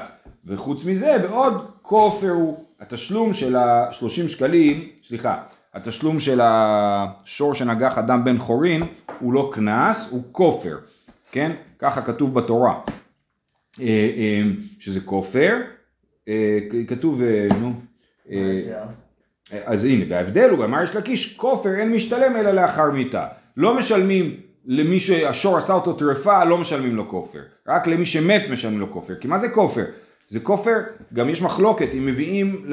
וחוץ 0.46 0.84
מזה, 0.84 1.16
ועוד 1.22 1.66
כופר 1.82 2.30
הוא 2.30 2.64
התשלום 2.80 3.32
של 3.32 3.56
השלושים 3.56 4.28
שקלים, 4.28 4.88
סליחה, 5.08 5.36
התשלום 5.74 6.20
של 6.20 6.40
השור 6.42 7.54
שנגח 7.54 7.98
אדם 7.98 8.24
בן 8.24 8.38
חורין 8.38 8.82
הוא 9.20 9.32
לא 9.32 9.50
קנס, 9.52 10.08
הוא 10.10 10.22
כופר, 10.32 10.76
כן? 11.32 11.52
ככה 11.78 12.02
כתוב 12.02 12.34
בתורה, 12.34 12.80
אה, 13.80 13.86
אה, 13.86 14.42
שזה 14.78 15.00
כופר, 15.00 15.56
אה, 16.28 16.58
כתוב, 16.88 17.22
נו, 17.60 17.72
אז 19.64 19.84
הנה, 19.84 20.04
וההבדל 20.08 20.50
הוא, 20.50 20.64
אמר 20.64 20.82
יש 20.82 20.96
לקיש, 20.96 21.36
כופר 21.36 21.70
אין 21.78 21.92
משתלם 21.92 22.36
אלא 22.36 22.50
לאחר 22.50 22.90
מיתה. 22.90 23.26
לא 23.56 23.78
משלמים 23.78 24.36
למי 24.66 25.00
שהשור 25.00 25.56
עשה 25.56 25.72
אותו 25.72 25.92
טרפה, 25.92 26.44
לא 26.44 26.58
משלמים 26.58 26.96
לו 26.96 27.08
כופר. 27.08 27.40
רק 27.68 27.86
למי 27.86 28.04
שמת 28.06 28.42
משלמים 28.50 28.80
לו 28.80 28.92
כופר. 28.92 29.14
כי 29.14 29.28
מה 29.28 29.38
זה 29.38 29.48
כופר? 29.48 29.84
זה 30.28 30.40
כופר, 30.40 30.78
גם 31.12 31.28
יש 31.28 31.42
מחלוקת, 31.42 31.88
אם 31.98 32.06
מביאים 32.06 32.64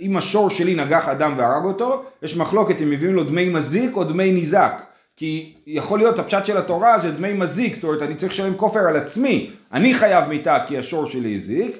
אם 0.00 0.16
השור 0.16 0.50
שלי 0.50 0.74
נגח 0.74 1.08
אדם 1.08 1.34
והרג 1.38 1.64
אותו, 1.64 2.02
יש 2.22 2.36
מחלוקת 2.36 2.80
אם 2.82 2.90
מביאים 2.90 3.14
לו 3.14 3.24
דמי 3.24 3.48
מזיק 3.48 3.96
או 3.96 4.04
דמי 4.04 4.32
ניזק. 4.32 4.82
כי 5.16 5.54
יכול 5.66 5.98
להיות 5.98 6.18
הפשט 6.18 6.46
של 6.46 6.56
התורה 6.56 6.98
זה 6.98 7.10
דמי 7.10 7.32
מזיק, 7.32 7.74
זאת 7.74 7.84
אומרת 7.84 8.02
אני 8.02 8.14
צריך 8.14 8.32
לשלם 8.32 8.54
כופר 8.54 8.80
על 8.80 8.96
עצמי, 8.96 9.50
אני 9.72 9.94
חייב 9.94 10.28
מיתה 10.28 10.58
כי 10.66 10.78
השור 10.78 11.06
שלי 11.06 11.36
הזיק, 11.36 11.76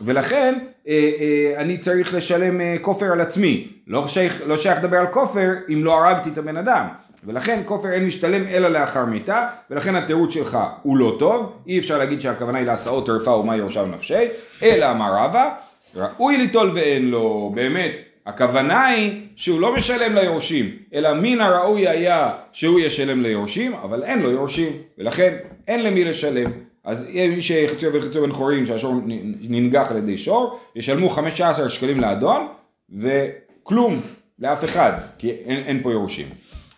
ולכן 0.00 0.58
אה, 0.88 1.10
אה, 1.20 1.60
אני 1.60 1.78
צריך 1.78 2.14
לשלם 2.14 2.60
אה, 2.60 2.76
כופר 2.80 3.12
על 3.12 3.20
עצמי. 3.20 3.68
לא 3.86 4.08
שייך, 4.08 4.42
לא 4.46 4.56
שייך 4.56 4.78
לדבר 4.78 4.96
על 4.96 5.06
כופר 5.06 5.50
אם 5.72 5.84
לא 5.84 6.04
הרגתי 6.04 6.30
את 6.30 6.38
הבן 6.38 6.56
אדם. 6.56 6.86
ולכן 7.24 7.62
כופר 7.64 7.92
אין 7.92 8.06
משתלם 8.06 8.46
אלא 8.46 8.68
לאחר 8.68 9.04
מיתה, 9.04 9.48
ולכן 9.70 9.94
התירוץ 9.94 10.34
שלך 10.34 10.58
הוא 10.82 10.96
לא 10.96 11.16
טוב, 11.18 11.52
אי 11.66 11.78
אפשר 11.78 11.98
להגיד 11.98 12.20
שהכוונה 12.20 12.58
היא 12.58 12.66
להסעות 12.66 13.06
טרפה 13.06 13.30
ומה 13.30 13.56
יורשיו 13.56 13.86
נפשי, 13.86 14.24
אלא 14.62 14.90
אמר 14.90 15.14
רבא, 15.14 15.54
ראוי 15.94 16.36
ליטול 16.36 16.70
ואין 16.74 17.10
לו, 17.10 17.52
באמת, 17.54 17.92
הכוונה 18.26 18.86
היא 18.86 19.20
שהוא 19.36 19.60
לא 19.60 19.76
משלם 19.76 20.14
ליורשים, 20.14 20.76
אלא 20.94 21.14
מן 21.14 21.40
הראוי 21.40 21.88
היה 21.88 22.30
שהוא 22.52 22.80
ישלם 22.80 23.22
ליורשים, 23.22 23.74
אבל 23.74 24.04
אין 24.04 24.22
לו 24.22 24.30
יורשים, 24.30 24.72
ולכן 24.98 25.36
אין 25.68 25.82
למי 25.82 26.04
לשלם. 26.04 26.50
אז 26.84 27.08
מי 27.28 27.42
שחציו 27.42 27.90
וחציו 27.94 28.22
בן 28.22 28.32
חורים 28.32 28.66
שהשור 28.66 28.94
ננגח 29.40 29.90
על 29.90 29.96
ידי 29.96 30.18
שור, 30.18 30.60
ישלמו 30.76 31.08
15 31.08 31.68
שקלים 31.68 32.00
לאדון, 32.00 32.48
וכלום 32.90 34.00
לאף 34.38 34.64
אחד, 34.64 34.92
כי 35.18 35.30
אין, 35.30 35.62
אין 35.66 35.82
פה 35.82 35.92
יורשים. 35.92 36.26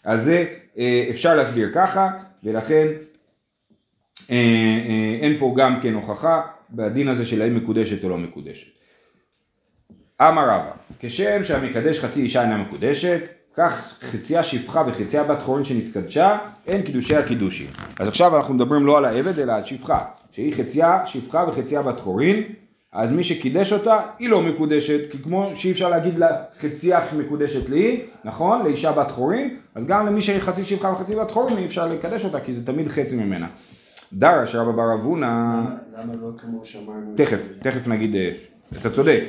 אז 0.04 0.24
זה 0.24 0.44
אה, 0.78 1.06
אפשר 1.10 1.34
להסביר 1.34 1.70
ככה, 1.74 2.10
ולכן 2.44 2.88
אה, 4.30 4.36
אה, 4.88 5.18
אין 5.20 5.38
פה 5.38 5.54
גם 5.56 5.80
כן 5.82 5.94
הוכחה 5.94 6.42
בדין 6.70 7.08
הזה 7.08 7.26
של 7.26 7.42
האם 7.42 7.56
מקודשת 7.56 8.04
או 8.04 8.08
לא 8.08 8.18
מקודשת. 8.18 8.66
אמר 10.20 10.42
רבא, 10.48 10.70
כשם 10.98 11.44
שהמקדש 11.44 12.00
חצי 12.00 12.22
אישה 12.22 12.42
אינה 12.42 12.56
מקודשת, 12.56 13.20
כך 13.56 13.98
חציה 14.12 14.42
שפחה 14.42 14.82
וחציה 14.86 15.24
בת 15.24 15.42
חורין 15.42 15.64
שנתקדשה, 15.64 16.38
אין 16.66 16.82
קידושי 16.82 17.16
הקידושים. 17.16 17.66
אז 17.98 18.08
עכשיו 18.08 18.36
אנחנו 18.36 18.54
מדברים 18.54 18.86
לא 18.86 18.98
על 18.98 19.04
העבד 19.04 19.38
אלא 19.38 19.52
על 19.52 19.64
שפחה, 19.64 20.04
שהיא 20.30 20.54
חציה 20.54 21.06
שפחה 21.06 21.44
וחציה 21.48 21.82
בת 21.82 22.00
חורין, 22.00 22.42
אז 22.92 23.12
מי 23.12 23.24
שקידש 23.24 23.72
אותה 23.72 24.00
היא 24.18 24.28
לא 24.28 24.42
מקודשת, 24.42 25.10
כי 25.10 25.18
כמו 25.22 25.50
שאי 25.54 25.72
אפשר 25.72 25.88
להגיד 25.88 26.18
לה 26.18 26.28
חציה 26.60 27.00
מקודשת 27.16 27.68
לי, 27.68 28.00
נכון? 28.24 28.62
לאישה 28.62 28.92
בת 28.92 29.10
חורין, 29.10 29.56
אז 29.74 29.86
גם 29.86 30.06
למי 30.06 30.22
שהיא 30.22 30.40
חצי 30.40 30.64
שפחה 30.64 30.88
וחצי 30.88 31.16
בת 31.16 31.30
חורין 31.30 31.58
אי 31.58 31.66
אפשר 31.66 31.86
לקדש 31.86 32.24
אותה, 32.24 32.40
כי 32.40 32.52
זה 32.52 32.66
תמיד 32.66 32.88
חצי 32.88 33.16
ממנה. 33.16 33.46
דרש 34.12 34.54
רבא 34.54 34.72
בר 34.72 34.94
אבונה... 34.94 35.64
למה 35.98 36.14
לא 36.14 36.28
כמו 36.40 36.64
שאמרנו? 36.64 37.14
תכף, 37.16 37.48
תכף 37.62 37.88
נגיד, 37.88 38.14
אה, 38.14 38.30
אתה 38.80 38.90
צודק. 38.90 39.24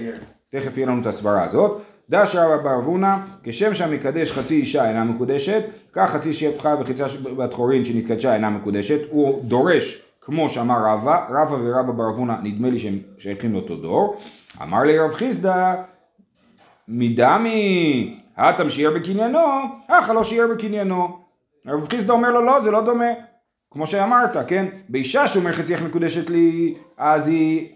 תכף 0.56 0.78
יהיה 0.78 0.88
לנו 0.88 1.02
את 1.02 1.08
הסברה 1.08 1.44
הזאת. 1.44 1.82
דש 2.10 2.36
רבא 2.36 2.64
בר 2.64 2.76
אבונה, 2.76 3.26
כשם 3.44 3.74
שהמקדש 3.74 4.32
חצי 4.32 4.56
אישה 4.56 4.88
אינה 4.88 5.04
מקודשת, 5.04 5.64
כך 5.94 6.12
חצי 6.12 6.34
שפחה 6.34 6.76
וחצי 6.80 7.04
בת 7.38 7.54
חורין 7.54 7.86
שנתקדשה 7.86 8.34
אינה 8.34 8.50
מקודשת, 8.50 9.00
הוא 9.10 9.44
דורש 9.44 10.02
כמו 10.22 10.50
שאמר 10.50 10.78
רבא, 10.86 11.28
רבא 11.30 11.56
ורבא 11.62 11.92
בר 11.92 12.10
אבונה 12.10 12.38
נדמה 12.44 12.70
לי 12.70 12.80
שהם 12.80 13.00
שייכים 13.18 13.54
לאותו 13.54 13.76
דור, 13.76 14.18
אמר 14.62 14.84
לי 14.84 15.00
רב 15.00 15.12
חיסדא, 15.12 15.76
מדמי, 16.88 18.20
האטם 18.38 18.70
שיער 18.70 18.94
בקניינו, 18.94 19.40
אך 19.88 20.10
לא 20.10 20.24
שיער 20.24 20.48
בקניינו. 20.48 21.18
רב 21.68 21.88
חיסדא 21.90 22.14
אומר 22.14 22.32
לו 22.32 22.42
לא, 22.42 22.60
זה 22.62 22.72
לא 22.72 22.82
דומה. 22.86 23.12
כמו 23.72 23.88
שאמרת, 23.88 24.38
כן? 24.48 24.66
באישה 24.90 25.28
שאומר 25.28 25.52
חצי 25.52 25.74
איך 25.74 25.82
מקודשת 25.82 26.30
לי, 26.30 26.76
אז 26.98 27.28
היא, 27.28 27.68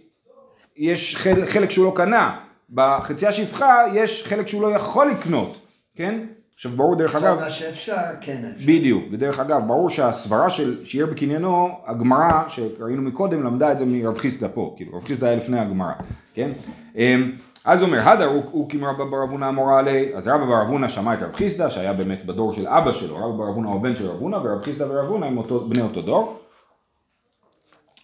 יש 0.78 1.16
חלק 1.46 1.72
שהוא 1.72 1.86
לא 1.86 1.94
קנה. 1.96 2.49
בחצי 2.74 3.28
השפחה 3.28 3.76
יש 3.94 4.24
חלק 4.28 4.48
שהוא 4.48 4.62
לא 4.62 4.68
יכול 4.68 5.10
לקנות, 5.10 5.58
כן? 5.96 6.20
עכשיו 6.56 6.72
ברור 6.72 6.96
דרך 6.96 7.16
אגב, 7.16 7.38
כל 7.38 7.44
מה 7.44 7.50
שאפשר, 7.52 7.96
כן 8.22 8.52
אפשר. 8.56 8.66
בדיוק, 8.68 9.04
ודרך 9.12 9.40
אגב, 9.40 9.62
ברור 9.68 9.90
שהסברה 9.90 10.50
של 10.50 10.86
שיער 10.86 11.06
בקניינו, 11.06 11.70
הגמרא 11.86 12.44
שראינו 12.48 13.02
מקודם, 13.02 13.44
למדה 13.44 13.72
את 13.72 13.78
זה 13.78 13.86
מרב 13.86 14.18
חיסדא 14.18 14.48
פה, 14.54 14.74
כאילו 14.78 14.98
רב 14.98 15.04
חיסדא 15.04 15.28
היה 15.28 15.36
לפני 15.36 15.60
הגמרא, 15.60 15.92
כן? 16.34 16.52
אמ, 16.96 17.32
אז 17.66 17.84
אומר, 17.84 18.10
הדר 18.10 18.26
הוא- 18.52 18.70
כמרבא 18.70 19.04
בר 19.06 19.24
אבונה 19.24 19.50
אמורה 19.50 19.80
עלי, 19.80 20.12
אז 20.16 20.28
רבא 20.28 20.46
בר 20.46 20.62
אבונה 20.62 20.90
שמע 20.90 21.14
את 21.14 21.22
רב 21.22 21.34
חיסדא, 21.34 21.70
שהיה 21.70 21.94
באמת 21.94 22.26
בדור 22.26 22.54
של 22.54 22.68
אבא 22.68 22.92
שלו, 22.92 23.16
רבא 23.18 23.38
בר 23.38 23.50
אבונה 23.50 23.70
הוא 23.70 23.82
בן 23.82 23.96
של 23.96 24.06
רב 24.08 24.16
אבונה, 24.16 24.38
ורב 24.38 24.62
חיסדא 24.62 24.84
ורב 24.84 25.06
אבונה 25.06 25.26
הם 25.26 25.38
אותו, 25.38 25.60
בני 25.60 25.82
אותו 25.82 26.02
דור. 26.02 26.40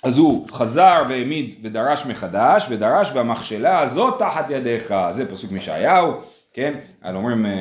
אז 0.05 0.17
הוא 0.17 0.47
חזר 0.51 1.03
והעמיד 1.09 1.55
ודרש 1.63 2.05
מחדש, 2.05 2.67
ודרש 2.69 3.11
והמכשלה 3.13 3.79
הזאת 3.79 4.19
תחת 4.19 4.49
ידיך, 4.49 4.93
זה 5.11 5.31
פסוק 5.31 5.51
מישעיהו, 5.51 6.13
כן? 6.53 6.73
אז 7.01 7.15
אומרים, 7.15 7.45
אה, 7.45 7.51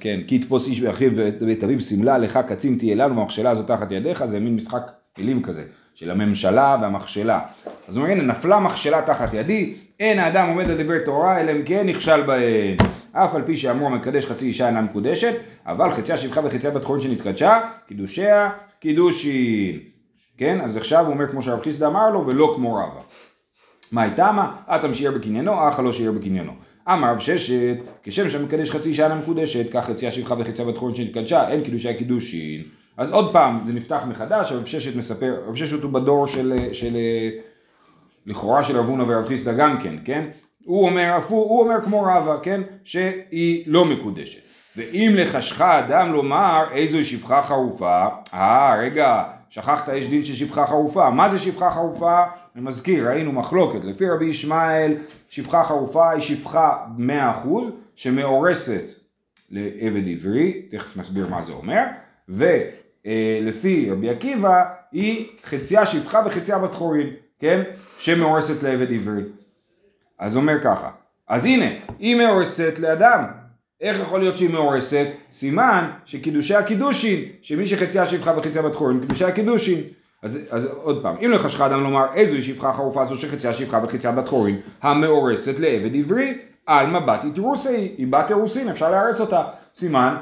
כן, 0.00 0.20
כי 0.26 0.34
יתפוס 0.34 0.68
איש 0.68 0.80
באחיו 0.80 1.10
ואת 1.40 1.64
אביו 1.64 1.80
שמלה, 1.80 2.18
לך 2.18 2.38
קצין 2.48 2.78
תהיה 2.78 2.94
לנו, 2.94 3.16
והמכשלה 3.16 3.50
הזאת 3.50 3.66
תחת 3.66 3.92
ידיך, 3.92 4.24
זה 4.24 4.40
מין 4.40 4.56
משחק 4.56 4.90
כלים 5.16 5.42
כזה, 5.42 5.64
של 5.94 6.10
הממשלה 6.10 6.76
והמכשלה. 6.80 7.40
אז 7.88 7.96
הוא 7.96 8.04
אומר, 8.04 8.14
הנה, 8.14 8.24
נפלה 8.24 8.60
מכשלה 8.60 9.02
תחת 9.02 9.34
ידי, 9.34 9.74
אין 10.00 10.18
האדם 10.18 10.48
עומד 10.48 10.70
על 10.70 10.82
דברי 10.82 10.98
תורה, 11.04 11.40
אלא 11.40 11.52
אם 11.52 11.62
כן 11.62 11.86
נכשל 11.86 12.22
בהן. 12.22 12.76
אף 13.12 13.34
על 13.34 13.42
פי 13.42 13.56
שאמרו 13.56 13.86
המקדש 13.86 14.26
חצי 14.26 14.46
אישה 14.46 14.66
אינה 14.66 14.80
מקודשת, 14.80 15.34
אבל 15.66 15.90
חציה 15.90 16.16
שפחה 16.16 16.40
וחציה 16.44 16.70
בת 16.70 16.84
חורין 16.84 17.02
שנתקדשה, 17.02 17.60
קידושיה 17.86 18.50
קידושין. 18.80 19.97
כן? 20.38 20.60
אז 20.60 20.76
עכשיו 20.76 21.04
הוא 21.04 21.14
אומר 21.14 21.28
כמו 21.28 21.42
שהרב 21.42 21.62
חיסדא 21.62 21.86
אמר 21.86 22.10
לו, 22.10 22.26
ולא 22.26 22.52
כמו 22.56 22.74
רבא. 22.74 23.00
מה 23.92 24.02
הייתה 24.02 24.32
מה? 24.32 24.56
אטם 24.66 24.92
שיער 24.92 25.12
בקניינו, 25.12 25.68
אחא 25.68 25.82
לא 25.82 25.92
שיער 25.92 26.12
בקניינו. 26.12 26.52
אמר 26.92 27.10
רב 27.10 27.18
ששת, 27.18 27.76
כשם 28.02 28.30
שמקדש 28.30 28.70
חצי 28.70 28.94
שנה 28.94 29.14
מקודשת, 29.14 29.72
כך 29.72 29.84
חציה 29.84 30.10
שפחה 30.10 30.34
וחציה 30.38 30.64
בת 30.64 30.76
חורין 30.76 30.94
שנתקדשה, 30.94 31.48
אין 31.48 31.64
קידושי 31.64 31.94
קידושין. 31.94 32.62
אז 32.96 33.10
עוד 33.10 33.32
פעם, 33.32 33.60
זה 33.66 33.72
נפתח 33.72 34.02
מחדש, 34.08 34.52
רב 34.52 34.66
ששת 34.66 34.96
מספר, 34.96 35.34
רב 35.46 35.54
ששת 35.54 35.82
הוא 35.82 35.92
בדור 35.92 36.26
של, 36.26 36.68
של 36.72 36.96
לכאורה 38.26 38.62
של 38.62 38.78
רב 38.78 38.86
הונא 38.88 39.04
ורב 39.08 39.26
חיסדא 39.28 39.52
גם 39.52 39.80
כן, 39.82 39.94
כן? 40.04 40.24
הוא 40.64 40.88
אומר 40.88 41.14
הפוך, 41.16 41.48
הוא 41.48 41.60
אומר 41.62 41.82
כמו 41.84 42.02
רבא, 42.02 42.36
כן? 42.42 42.60
שהיא 42.84 43.64
לא 43.66 43.84
מקודשת. 43.84 44.40
ואם 44.76 45.12
לחשכה 45.16 45.78
אדם 45.78 46.12
לומר 46.12 46.64
איזו 46.72 47.04
שפחה 47.04 47.42
חרופה, 47.42 48.06
אה 48.34 48.76
רגע, 48.80 49.24
שכחת 49.50 49.88
יש 49.88 50.08
דין 50.08 50.24
של 50.24 50.34
שפחה 50.34 50.66
חרופה, 50.66 51.10
מה 51.10 51.28
זה 51.28 51.38
שפחה 51.38 51.70
חרופה? 51.70 52.24
אני 52.56 52.64
מזכיר, 52.64 53.08
ראינו 53.08 53.32
מחלוקת, 53.32 53.84
לפי 53.84 54.08
רבי 54.08 54.24
ישמעאל 54.24 54.94
שפחה 55.28 55.64
חרופה 55.64 56.10
היא 56.10 56.20
שפחה 56.20 56.86
100% 57.44 57.48
שמאורסת 57.94 58.84
לעבד 59.50 60.08
עברי, 60.08 60.62
תכף 60.70 60.96
נסביר 60.96 61.28
מה 61.28 61.42
זה 61.42 61.52
אומר, 61.52 61.84
ולפי 62.28 63.90
רבי 63.90 64.10
עקיבא 64.10 64.64
היא 64.92 65.26
חציה 65.44 65.86
שפחה 65.86 66.22
וחציה 66.26 66.58
בת 66.58 66.74
חורין, 66.74 67.08
כן? 67.38 67.62
שמאורסת 67.98 68.62
לעבד 68.62 68.92
עברי. 68.92 69.22
אז 70.18 70.36
אומר 70.36 70.60
ככה, 70.62 70.90
אז 71.28 71.44
הנה, 71.44 71.64
היא 71.98 72.16
מאורסת 72.16 72.78
לאדם. 72.78 73.24
איך 73.80 74.00
יכול 74.00 74.20
להיות 74.20 74.38
שהיא 74.38 74.50
מאורסת? 74.50 75.06
סימן 75.32 75.90
שקידושי 76.04 76.54
הקידושין, 76.54 77.20
שמי 77.42 77.66
שחציה 77.66 78.06
שפחה 78.06 78.32
וחציה 78.36 78.62
בת 78.62 78.74
חורין, 78.74 79.00
קידושי 79.00 79.24
הקידושין. 79.24 79.80
אז, 80.22 80.38
אז 80.50 80.68
עוד 80.82 81.02
פעם, 81.02 81.16
אם 81.24 81.30
לחשך 81.30 81.60
אדם 81.60 81.82
לומר 81.82 82.04
איזוהי 82.14 82.42
שפחה 82.42 82.72
חרופה 82.72 83.04
זו 83.04 83.16
שחציה 83.16 83.52
שפחה 83.52 83.80
וחציה 83.84 84.12
בת 84.12 84.28
חורין, 84.28 84.56
המאורסת 84.82 85.58
לעבד 85.58 85.96
עברי, 85.96 86.38
על 86.66 86.86
מבט 86.86 87.24
איתרוסי, 87.24 87.94
היא 87.98 88.06
בת 88.06 88.30
אירוסין, 88.30 88.68
אפשר 88.68 88.90
להרס 88.90 89.20
אותה. 89.20 89.42
סימן 89.74 90.16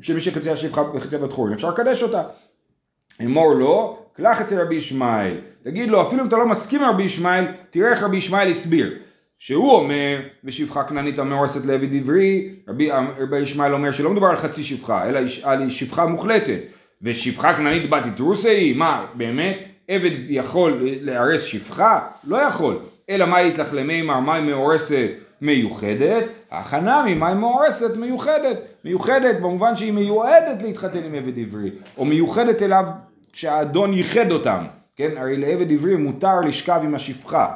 שמי 0.00 0.20
שחציה 0.20 0.56
שפחה 0.56 0.82
וחציה 0.94 1.18
בת 1.18 1.32
חורין, 1.32 1.54
אפשר 1.54 1.70
לקדש 1.70 2.02
אותה. 2.02 2.22
אמור 3.24 3.54
לו, 3.54 3.98
קלח 4.16 4.40
אצל 4.40 4.60
רבי 4.60 4.74
ישמעאל. 4.74 5.34
תגיד 5.62 5.88
לו, 5.88 6.02
אפילו 6.02 6.22
אם 6.22 6.28
אתה 6.28 6.36
לא 6.36 6.46
מסכים 6.46 6.82
עם 6.82 6.90
רבי 6.90 7.02
ישמעאל, 7.02 7.44
תראה 7.70 7.90
איך 7.90 8.02
רבי 8.02 8.16
ישמעאל 8.16 8.50
הסביר. 8.50 8.94
שהוא 9.44 9.72
אומר, 9.72 10.20
ושפחה 10.44 10.84
כנענית 10.84 11.18
המאורסת 11.18 11.66
לעבד 11.66 11.94
עברי, 11.94 12.48
רבי, 12.68 13.38
ישמעאל 13.42 13.74
אומר 13.74 13.90
שלא 13.90 14.10
מדובר 14.10 14.26
על 14.26 14.36
חצי 14.36 14.64
שפחה, 14.64 15.08
אלא 15.08 15.20
על 15.42 15.68
שפחה 15.68 16.06
מוחלטת. 16.06 16.58
ושפחה 17.02 17.54
כנענית 17.54 17.90
בת 17.90 18.06
יתרוסי, 18.06 18.72
מה, 18.72 19.06
באמת? 19.14 19.58
עבד 19.88 20.10
יכול 20.28 20.78
להרס 20.82 21.42
שפחה? 21.42 22.00
לא 22.24 22.36
יכול. 22.36 22.78
אלא 23.10 23.26
מה 23.26 23.36
מה 24.20 24.34
היא 24.34 24.44
מאורסת 24.44 25.10
מיוחדת? 25.40 26.24
הכנה 26.50 27.04
ממה 27.06 27.28
היא 27.28 27.36
מאורסת 27.36 27.96
מיוחדת. 27.96 28.58
מיוחדת 28.84 29.36
במובן 29.36 29.76
שהיא 29.76 29.92
מיועדת 29.92 30.62
להתחתן 30.62 31.04
עם 31.04 31.14
עבד 31.14 31.38
עברי, 31.38 31.70
או 31.96 32.04
מיוחדת 32.04 32.62
אליו 32.62 32.84
כשהאדון 33.32 33.92
ייחד 33.94 34.30
אותם. 34.32 34.64
כן, 34.96 35.10
הרי 35.16 35.36
לעבד 35.36 35.72
עברי 35.72 35.96
מותר 35.96 36.40
לשכב 36.40 36.80
עם 36.84 36.94
השפחה. 36.94 37.52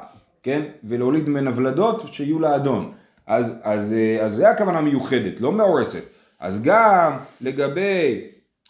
כן? 0.46 0.62
ולהוליד 0.84 1.28
ממנה 1.28 1.50
ולדות 1.54 2.02
שיהיו 2.12 2.38
לאדון. 2.38 2.92
אז, 3.26 3.54
אז, 3.62 3.94
אז 4.20 4.34
זה 4.34 4.50
הכוונה 4.50 4.80
מיוחדת, 4.80 5.40
לא 5.40 5.52
מאורסת. 5.52 6.02
אז 6.40 6.62
גם 6.62 7.16
לגבי 7.40 8.24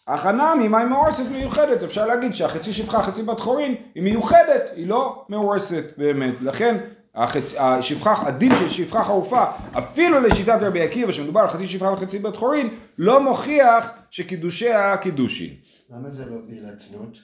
הכנה 0.07 0.55
ממה 0.55 0.79
היא 0.79 0.87
מאורסת 0.87 1.25
מיוחדת, 1.33 1.83
אפשר 1.83 2.07
להגיד 2.07 2.35
שהחצי 2.35 2.73
שפחה, 2.73 3.03
חצי 3.03 3.23
בת 3.23 3.41
חורין, 3.41 3.75
היא 3.95 4.03
מיוחדת, 4.03 4.63
היא 4.77 4.87
לא 4.87 5.25
מאורסת 5.29 5.85
באמת. 5.99 6.35
לכן 6.41 6.77
החצ... 7.15 7.55
השפחה, 7.59 8.29
הדין 8.29 8.53
של 8.57 8.69
שפחה 8.69 9.05
חרופה, 9.05 9.45
אפילו 9.79 10.21
לשיטת 10.21 10.59
רבי 10.61 10.81
עקיבא, 10.81 11.13
שמדובר 11.13 11.41
על 11.41 11.49
חצי 11.49 11.69
שפחה 11.69 11.93
וחצי 11.93 12.19
בת 12.19 12.37
חורין, 12.37 12.69
לא 12.99 13.21
מוכיח 13.21 13.91
שקידושיה 14.11 14.97
קידושין. 14.97 15.55
למה 15.91 16.11
זה 16.11 16.25
לא 16.31 16.37
בעילת 16.49 16.81
זנות? 16.81 17.19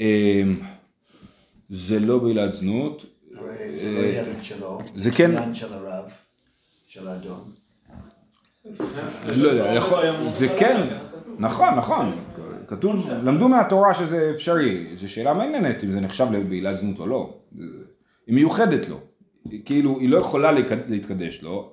אמ, 0.00 0.56
זה 1.68 1.98
לא 1.98 2.18
בעילת 2.18 2.54
זנות. 2.54 3.16
זה 3.86 4.02
לא 4.02 4.06
ילד 4.06 4.42
שלו. 4.42 4.78
זה 4.94 5.10
כן- 5.10 5.54
של 5.54 5.72
הרב, 5.72 6.04
של 6.86 7.08
האדון. 7.08 7.52
לא 9.36 9.48
יודע, 9.48 9.74
יכול, 9.74 10.04
זה 10.28 10.48
כן, 10.58 10.98
נכון, 11.38 11.74
נכון, 11.74 12.16
כתוב, 12.66 13.10
למדו 13.10 13.48
מהתורה 13.48 13.94
שזה 13.94 14.32
אפשרי, 14.34 14.96
זו 14.96 15.12
שאלה 15.12 15.34
מעניינת 15.34 15.84
אם 15.84 15.90
זה 15.90 16.00
נחשב 16.00 16.26
לבעילת 16.32 16.76
זנות 16.76 16.98
או 16.98 17.06
לא, 17.06 17.38
היא 18.26 18.34
מיוחדת 18.34 18.88
לו, 18.88 19.00
כאילו 19.64 19.98
היא 20.00 20.08
לא 20.08 20.16
יכולה 20.18 20.52
להתקדש 20.88 21.42
לו, 21.42 21.72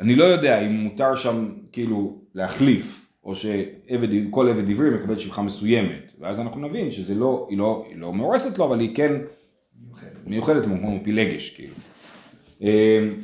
אני 0.00 0.16
לא 0.16 0.24
יודע 0.24 0.60
אם 0.60 0.72
מותר 0.72 1.16
שם 1.16 1.52
כאילו 1.72 2.20
להחליף, 2.34 3.06
או 3.24 3.34
שכל 3.34 4.48
עבד 4.48 4.70
עברי 4.70 4.90
מקבל 4.90 5.18
שפחה 5.18 5.42
מסוימת, 5.42 6.12
ואז 6.20 6.40
אנחנו 6.40 6.60
נבין 6.60 6.90
שזה 6.90 7.14
לא, 7.14 7.46
היא 7.50 7.58
לא, 7.58 7.86
היא 7.88 7.96
לא 7.96 8.12
מאורסת 8.12 8.58
לו, 8.58 8.64
אבל 8.64 8.80
היא 8.80 8.96
כן 8.96 9.12
מיוחדת. 9.82 10.17
מיוחדת 10.28 10.64
כמו 10.64 10.98
פילגש 11.04 11.50
כאילו. 11.50 11.74
אמ, 12.60 13.14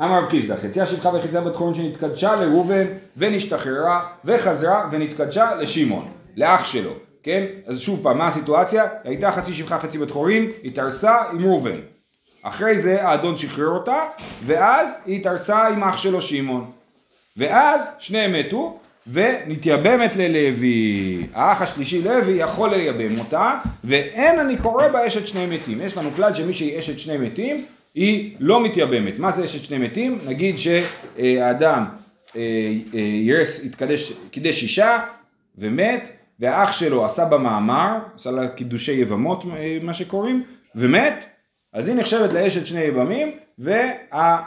אמר 0.00 0.18
רב 0.18 0.28
חיסדא, 0.28 0.56
חציה 0.56 0.86
שפחה 0.86 1.08
וחציה 1.08 1.40
בת 1.40 1.56
חורין 1.56 1.74
שנתקדשה 1.74 2.36
לראובן 2.36 2.84
ונשתחררה 3.16 4.08
וחזרה 4.24 4.88
ונתקדשה 4.92 5.54
לשמעון, 5.54 6.08
לאח 6.36 6.64
שלו, 6.64 6.92
כן? 7.22 7.46
אז 7.66 7.80
שוב 7.80 8.02
פעם, 8.02 8.18
מה 8.18 8.26
הסיטואציה? 8.26 8.84
הייתה 9.04 9.32
חצי 9.32 9.54
שפחה 9.54 9.78
חצי 9.78 9.98
בת 9.98 10.10
חורין, 10.10 10.50
התארסה 10.64 11.16
עם 11.32 11.44
ראובן. 11.44 11.78
אחרי 12.42 12.78
זה 12.78 13.08
האדון 13.08 13.36
שחרר 13.36 13.68
אותה, 13.68 13.98
ואז 14.46 14.88
היא 15.06 15.20
התארסה 15.20 15.66
עם 15.66 15.84
אח 15.84 15.96
שלו 15.96 16.22
שמעון. 16.22 16.70
ואז 17.36 17.80
שניהם 17.98 18.32
מתו, 18.32 18.80
ונתייבמת 19.06 20.16
ללוי. 20.16 21.26
האח 21.34 21.62
השלישי 21.62 22.02
לוי 22.02 22.32
יכול 22.32 22.70
לייבם 22.70 23.18
אותה, 23.18 23.58
ואין 23.84 24.38
אני 24.38 24.56
קורא 24.56 24.88
בה 24.88 25.06
אשת 25.06 25.26
שני 25.26 25.46
מתים. 25.46 25.80
יש 25.80 25.96
לנו 25.96 26.10
כלל 26.10 26.34
שמי 26.34 26.52
שהיא 26.52 26.78
אשת 26.78 26.98
שני 26.98 27.18
מתים, 27.18 27.64
היא 27.94 28.36
לא 28.40 28.64
מתייבמת. 28.64 29.18
מה 29.18 29.30
זה 29.30 29.44
אשת 29.44 29.64
שני 29.64 29.78
מתים? 29.78 30.18
נגיד 30.26 30.56
שהאדם 30.58 31.84
אה, 32.36 32.40
אה, 32.94 33.00
ירס, 33.00 33.64
התקדש, 33.64 34.12
קידש 34.30 34.62
אישה 34.62 34.98
ומת, 35.58 36.08
והאח 36.40 36.72
שלו 36.72 37.04
עשה 37.04 37.24
בה 37.24 37.38
מאמר, 37.38 37.98
עשה 38.14 38.30
לה 38.30 38.48
קידושי 38.48 38.92
יבמות, 38.92 39.44
אה, 39.56 39.78
מה 39.82 39.94
שקוראים, 39.94 40.42
ומת, 40.74 41.24
אז 41.72 41.88
היא 41.88 41.96
נחשבת 41.96 42.32
לאשת 42.32 42.66
שני 42.66 42.80
יבמים, 42.80 43.30
וה... 43.58 44.42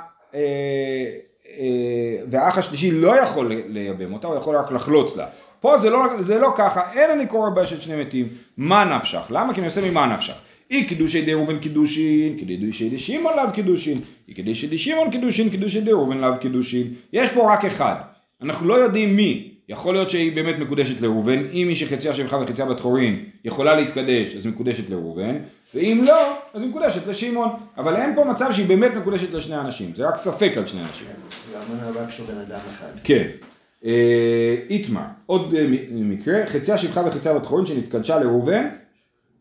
אה, 1.50 2.24
והאח 2.30 2.58
השלישי 2.58 2.92
לא 2.92 3.20
יכול 3.20 3.52
לייבם 3.68 4.14
אותה, 4.14 4.28
הוא 4.28 4.38
יכול 4.38 4.56
רק 4.56 4.72
לחלוץ 4.72 5.18
לה. 5.18 5.28
פה 5.60 5.78
זה 5.78 5.90
לא, 5.90 6.00
זה 6.26 6.40
לא 6.40 6.54
ככה, 6.58 6.82
אין 6.94 7.10
אני 7.12 7.28
קורא 7.28 7.50
באשת 7.50 7.82
שני 7.82 7.96
מתים, 8.02 8.28
מה 8.58 8.98
נפשך? 8.98 9.22
למה? 9.30 9.54
כי 9.54 9.60
אני 9.60 9.66
עושה 9.66 9.92
ממה 9.92 10.06
נפשך. 10.06 10.36
אי 10.72 10.86
קידושי 10.86 11.22
די 11.22 11.34
ראובן 11.34 11.60
קידושין, 11.60 12.38
קידושי 12.38 12.90
די 12.90 12.98
שמעון 12.98 13.34
לאו 13.38 13.54
קידושין, 13.54 14.00
אי 14.30 14.34
קידושי 14.34 14.68
די 14.68 14.78
שמעון 14.78 15.12
קידושין, 15.12 15.50
קידושי 15.50 15.82
די 15.82 15.92
ראובן 15.92 16.18
לאו 16.18 16.38
קידושין. 16.40 16.94
יש 17.14 17.30
פה 17.30 17.54
רק 17.54 17.66
אחד, 17.66 17.96
אנחנו 18.42 18.68
לא 18.68 18.74
יודעים 18.74 19.16
מי. 19.16 19.52
יכול 19.70 19.94
להיות 19.94 20.10
שהיא 20.10 20.36
באמת 20.36 20.60
מקודשת 20.60 21.02
לראובן, 21.02 21.46
אם 21.54 21.66
מי 21.68 21.76
שחציה 21.76 22.14
שפחה 22.14 22.38
וחציה 22.38 22.66
בת 22.66 22.80
חורין 22.80 23.24
יכולה 23.46 23.76
להתקדש, 23.76 24.36
אז 24.36 24.48
מקודשת 24.48 24.90
לראובן, 24.90 25.38
ואם 25.76 26.04
לא, 26.08 26.34
אז 26.54 26.62
היא 26.62 26.70
מקודשת 26.70 27.08
לשמעון. 27.08 27.50
אבל 27.78 27.96
אין 27.96 28.16
פה 28.16 28.24
מצב 28.24 28.52
שהיא 28.52 28.68
באמת 28.68 28.92
מקודשת 28.94 29.34
לשני 29.34 29.58
אנשים, 29.58 29.92
זה 29.96 30.08
רק 30.08 30.18
ספק 30.18 30.54
על 30.58 30.66
שני 30.66 30.82
אנשים. 30.82 31.08
אמנה 31.56 32.02
רק 32.02 32.12
של 32.12 32.24
בן 32.24 32.38
אדם 32.38 32.60
אחד. 32.74 32.88
כן. 33.04 33.28
אה, 33.86 34.56
איתמר, 34.70 35.02
עוד 35.26 35.54
אה, 35.58 35.66
מקרה, 35.92 36.46
חציה 36.46 36.78
שפחה 36.78 37.02
וחציה 37.08 37.34
בת 37.34 37.46
חורין 37.46 37.66
שנתקדשה 37.66 38.20
לראובן 38.20 38.68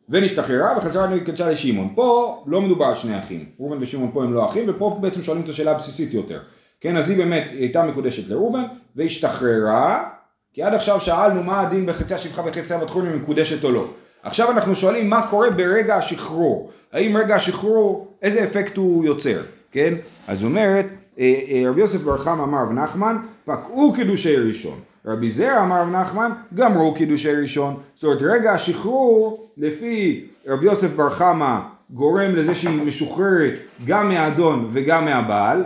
ונשתחררה 0.08 0.78
וחזרה 0.78 1.14
נתקדשה 1.14 1.50
לשמעון. 1.50 1.92
פה 1.94 2.42
לא 2.46 2.60
מדובר 2.60 2.84
על 2.84 2.94
שני 2.94 3.18
אחים, 3.18 3.44
ראובן 3.60 3.76
ושמעון 3.80 4.10
פה 4.12 4.24
הם 4.24 4.34
לא 4.34 4.46
אחים 4.46 4.64
ופה 4.68 4.98
בעצם 5.00 5.22
שואלים 5.22 5.44
את 5.44 5.48
השאלה 5.48 5.70
הבסיסית 5.70 6.14
יותר. 6.14 6.40
כן, 6.80 6.96
אז 6.96 7.10
היא 7.10 7.18
באמת 7.18 7.50
הייתה 7.50 7.82
מקודשת 7.82 8.28
לראובן 8.28 8.62
והשתחררה, 8.96 10.08
כי 10.52 10.62
עד 10.62 10.74
עכשיו 10.74 11.00
שאלנו 11.00 11.42
מה 11.42 11.60
הדין 11.60 11.86
בחציה 11.86 12.18
שפחה 12.18 12.42
וחציה 12.46 12.78
בת 12.78 12.90
חורין 12.90 13.06
אם 13.06 13.12
היא 13.12 13.22
מקודשת 13.22 13.64
או 13.64 13.70
לא. 13.70 13.86
עכשיו 14.24 14.50
אנחנו 14.50 14.74
שואלים 14.74 15.10
מה 15.10 15.26
קורה 15.26 15.50
ברגע 15.50 15.96
השחרור. 15.96 16.70
האם 16.92 17.16
רגע 17.16 17.34
השחרור, 17.36 18.14
איזה 18.22 18.44
אפקט 18.44 18.76
הוא 18.76 19.04
יוצר, 19.04 19.42
כן? 19.72 19.94
אז 20.28 20.44
אומרת, 20.44 20.86
אה, 21.18 21.40
אה, 21.48 21.70
רבי 21.70 21.80
יוסף 21.80 22.00
בר 22.00 22.18
חמא 22.18 22.42
אמר 22.42 22.62
רב 22.62 22.72
נחמן, 22.72 23.16
פקעו 23.44 23.92
קידושי 23.92 24.36
ראשון. 24.36 24.80
רבי 25.06 25.30
זרע 25.30 25.62
אמר 25.62 25.80
רב 25.80 25.88
נחמן, 25.88 26.30
גמרו 26.54 26.94
קידושי 26.94 27.34
ראשון. 27.34 27.76
זאת 27.94 28.04
אומרת, 28.04 28.18
רגע 28.22 28.52
השחרור, 28.52 29.48
לפי 29.56 30.26
רבי 30.46 30.66
יוסף 30.66 30.90
בר 30.96 31.10
חמא, 31.10 31.58
גורם 31.90 32.36
לזה 32.36 32.54
שהיא 32.54 32.82
משוחררת 32.82 33.54
גם 33.86 34.08
מהאדון 34.08 34.68
וגם 34.72 35.04
מהבעל, 35.04 35.64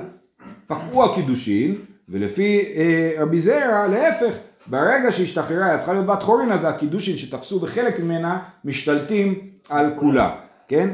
פקעו 0.66 1.04
הקידושין, 1.04 1.74
ולפי 2.08 2.64
אה, 2.76 3.22
רבי 3.22 3.38
זרע, 3.38 3.86
להפך, 3.86 4.34
ברגע 4.70 5.12
שהשתחררה, 5.12 5.66
היא 5.66 5.74
הפכה 5.74 5.92
להיות 5.92 6.06
בת 6.06 6.22
חורין, 6.22 6.52
אז 6.52 6.64
הקידושין 6.64 7.18
שתפסו 7.18 7.60
בחלק 7.60 8.00
ממנה, 8.00 8.38
משתלטים 8.64 9.40
על 9.68 9.90
כולה, 9.96 10.30
כן? 10.68 10.90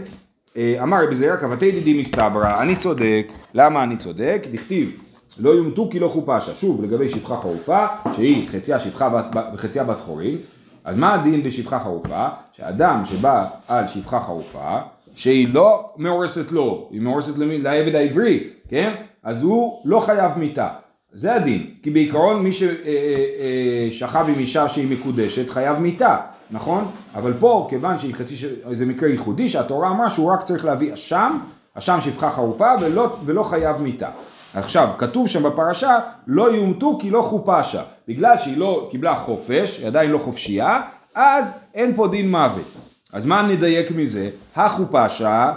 אה, 0.56 0.76
אמר 0.82 1.04
רבי 1.04 1.14
זרע, 1.14 1.36
כבתי 1.36 1.72
דידי 1.72 2.00
מסתברא, 2.00 2.62
אני 2.62 2.76
צודק, 2.76 3.26
למה 3.54 3.82
אני 3.82 3.96
צודק? 3.96 4.46
דכתיב, 4.52 5.00
לא 5.38 5.50
יומתו 5.50 5.88
כי 5.92 5.98
לא 5.98 6.08
חופשה. 6.08 6.54
שוב, 6.54 6.84
לגבי 6.84 7.08
שפחה 7.08 7.36
חרופה, 7.36 7.86
שהיא 8.16 8.48
חציה 8.48 8.78
שפחה 8.78 9.22
וחציה 9.54 9.84
בת 9.84 10.00
חורין, 10.00 10.36
אז 10.84 10.96
מה 10.96 11.14
הדין 11.14 11.42
בשפחה 11.42 11.80
חרופה? 11.80 12.28
שאדם 12.52 13.02
שבא 13.06 13.46
על 13.68 13.88
שפחה 13.88 14.20
חרופה, 14.20 14.78
שהיא 15.14 15.54
לא 15.54 15.92
מאורסת 15.96 16.52
לו, 16.52 16.88
היא 16.90 17.00
מאורסת? 17.00 17.32
לעבד 17.38 17.94
העברי, 17.94 18.44
כן? 18.68 18.94
אז 19.22 19.42
הוא 19.42 19.80
לא 19.84 20.00
חייב 20.00 20.38
מיתה. 20.38 20.68
זה 21.14 21.34
הדין, 21.34 21.66
כי 21.82 21.90
בעיקרון 21.90 22.42
מי 22.42 22.50
ששכב 22.52 24.24
עם 24.28 24.38
אישה 24.38 24.68
שהיא 24.68 24.98
מקודשת 24.98 25.50
חייב 25.50 25.78
מיתה, 25.78 26.16
נכון? 26.50 26.84
אבל 27.14 27.32
פה, 27.40 27.66
כיוון 27.70 27.98
שהיא 27.98 28.14
חצי, 28.14 28.34
זה 28.72 28.86
מקרה 28.86 29.08
ייחודי 29.08 29.48
שהתורה 29.48 29.90
אמרה 29.90 30.10
שהוא 30.10 30.32
רק 30.32 30.42
צריך 30.42 30.64
להביא 30.64 30.94
אשם, 30.94 31.38
אשם 31.74 31.98
שפחה 32.00 32.30
חרופה 32.30 32.70
ולא, 32.80 33.16
ולא 33.24 33.42
חייב 33.42 33.82
מיתה. 33.82 34.08
עכשיו, 34.54 34.88
כתוב 34.98 35.28
שם 35.28 35.42
בפרשה, 35.42 35.98
לא 36.26 36.52
יומתו 36.52 36.98
כי 37.00 37.10
לא 37.10 37.22
חופשה. 37.22 37.82
בגלל 38.08 38.38
שהיא 38.38 38.56
לא 38.56 38.88
קיבלה 38.90 39.14
חופש, 39.14 39.78
היא 39.78 39.86
עדיין 39.86 40.10
לא 40.10 40.18
חופשייה, 40.18 40.80
אז 41.14 41.52
אין 41.74 41.96
פה 41.96 42.08
דין 42.08 42.30
מוות. 42.30 42.72
אז 43.12 43.24
מה 43.24 43.42
נדייק 43.42 43.90
מזה? 43.90 44.30
החופשה 44.56 45.52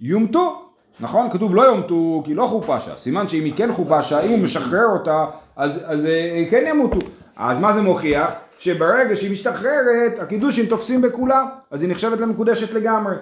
יומתו. 0.00 0.69
נכון? 1.00 1.30
כתוב 1.30 1.54
לא 1.54 1.62
יומתו 1.62 2.22
כי 2.24 2.34
לא 2.34 2.46
חופשה. 2.46 2.96
סימן 2.96 3.28
שאם 3.28 3.44
היא 3.44 3.52
כן 3.56 3.72
חופשה, 3.72 4.20
אם 4.20 4.30
הוא 4.30 4.38
משחרר 4.38 4.86
אותה, 4.86 5.26
אז, 5.56 5.84
אז 5.86 6.06
אה, 6.06 6.44
כן 6.50 6.64
ימותו. 6.68 6.98
אז 7.36 7.60
מה 7.60 7.72
זה 7.72 7.82
מוכיח? 7.82 8.30
שברגע 8.58 9.16
שהיא 9.16 9.32
משתחררת, 9.32 10.18
הקידושים 10.18 10.66
תופסים 10.66 11.02
בכולה, 11.02 11.44
אז 11.70 11.82
היא 11.82 11.90
נחשבת 11.90 12.20
למקודשת 12.20 12.74
לגמרי. 12.74 13.14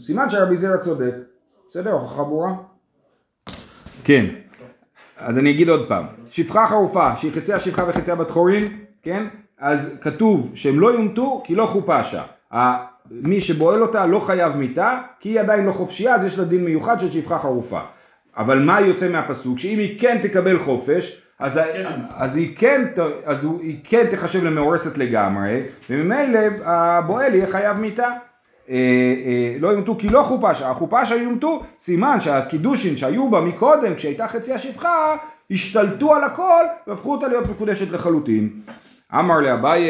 סימן 0.00 0.30
שרבי 0.30 0.56
זרע 0.56 0.76
צודק. 0.76 1.14
בסדר? 1.68 1.92
הוכחה 1.92 2.22
ברורה? 2.22 2.52
כן. 4.04 4.26
אז 5.18 5.38
אני 5.38 5.50
אגיד 5.50 5.68
עוד 5.68 5.88
פעם, 5.88 6.06
שפחה 6.30 6.66
חרופה 6.66 7.16
שהיא 7.16 7.32
חציה 7.32 7.60
שפחה 7.60 7.84
וחציה 7.88 8.14
בת 8.14 8.30
חורין, 8.30 8.78
כן? 9.02 9.26
אז 9.58 9.98
כתוב 10.00 10.50
שהם 10.54 10.80
לא 10.80 10.92
יומתו 10.92 11.42
כי 11.44 11.54
לא 11.54 11.66
חופשה. 11.66 12.22
מי 13.10 13.40
שבועל 13.40 13.82
אותה 13.82 14.06
לא 14.06 14.20
חייב 14.20 14.56
מיתה, 14.56 14.98
כי 15.20 15.28
היא 15.28 15.40
עדיין 15.40 15.64
לא 15.66 15.72
חופשייה, 15.72 16.14
אז 16.14 16.24
יש 16.24 16.38
לה 16.38 16.44
דין 16.44 16.64
מיוחד 16.64 17.00
של 17.00 17.10
שפחה 17.10 17.38
חרופה. 17.38 17.80
אבל 18.36 18.58
מה 18.58 18.80
יוצא 18.80 19.08
מהפסוק? 19.12 19.58
שאם 19.58 19.78
היא 19.78 20.00
כן 20.00 20.18
תקבל 20.22 20.58
חופש, 20.58 21.20
אז, 21.38 21.56
ה- 21.56 21.62
אז, 22.16 22.36
היא, 22.36 22.56
כן, 22.56 22.84
אז 23.24 23.44
הוא- 23.44 23.60
היא 23.62 23.76
כן 23.84 24.06
תחשב 24.10 24.44
למאורסת 24.44 24.98
לגמרי, 24.98 25.60
וממילא 25.90 26.38
הבועל 26.64 27.34
יהיה 27.34 27.46
חייב 27.46 27.76
מיתה. 27.76 28.08
אה, 28.70 28.74
אה, 28.74 29.56
לא 29.60 29.68
יומתו 29.68 29.96
כי 29.98 30.08
לא 30.08 30.22
חופשה, 30.22 30.70
החופשה 30.70 31.14
יומתו, 31.14 31.62
סימן 31.78 32.20
שהקידושין 32.20 32.96
שהיו 32.96 33.30
בה 33.30 33.40
מקודם 33.40 33.94
כשהייתה 33.94 34.28
חצי 34.28 34.52
השפחה, 34.52 35.16
השתלטו 35.50 36.14
על 36.14 36.24
הכל 36.24 36.64
והפכו 36.86 37.12
אותה 37.12 37.28
להיות 37.28 37.48
מקודשת 37.48 37.92
לחלוטין. 37.92 38.50
אמר 39.18 39.40
לאביי, 39.40 39.88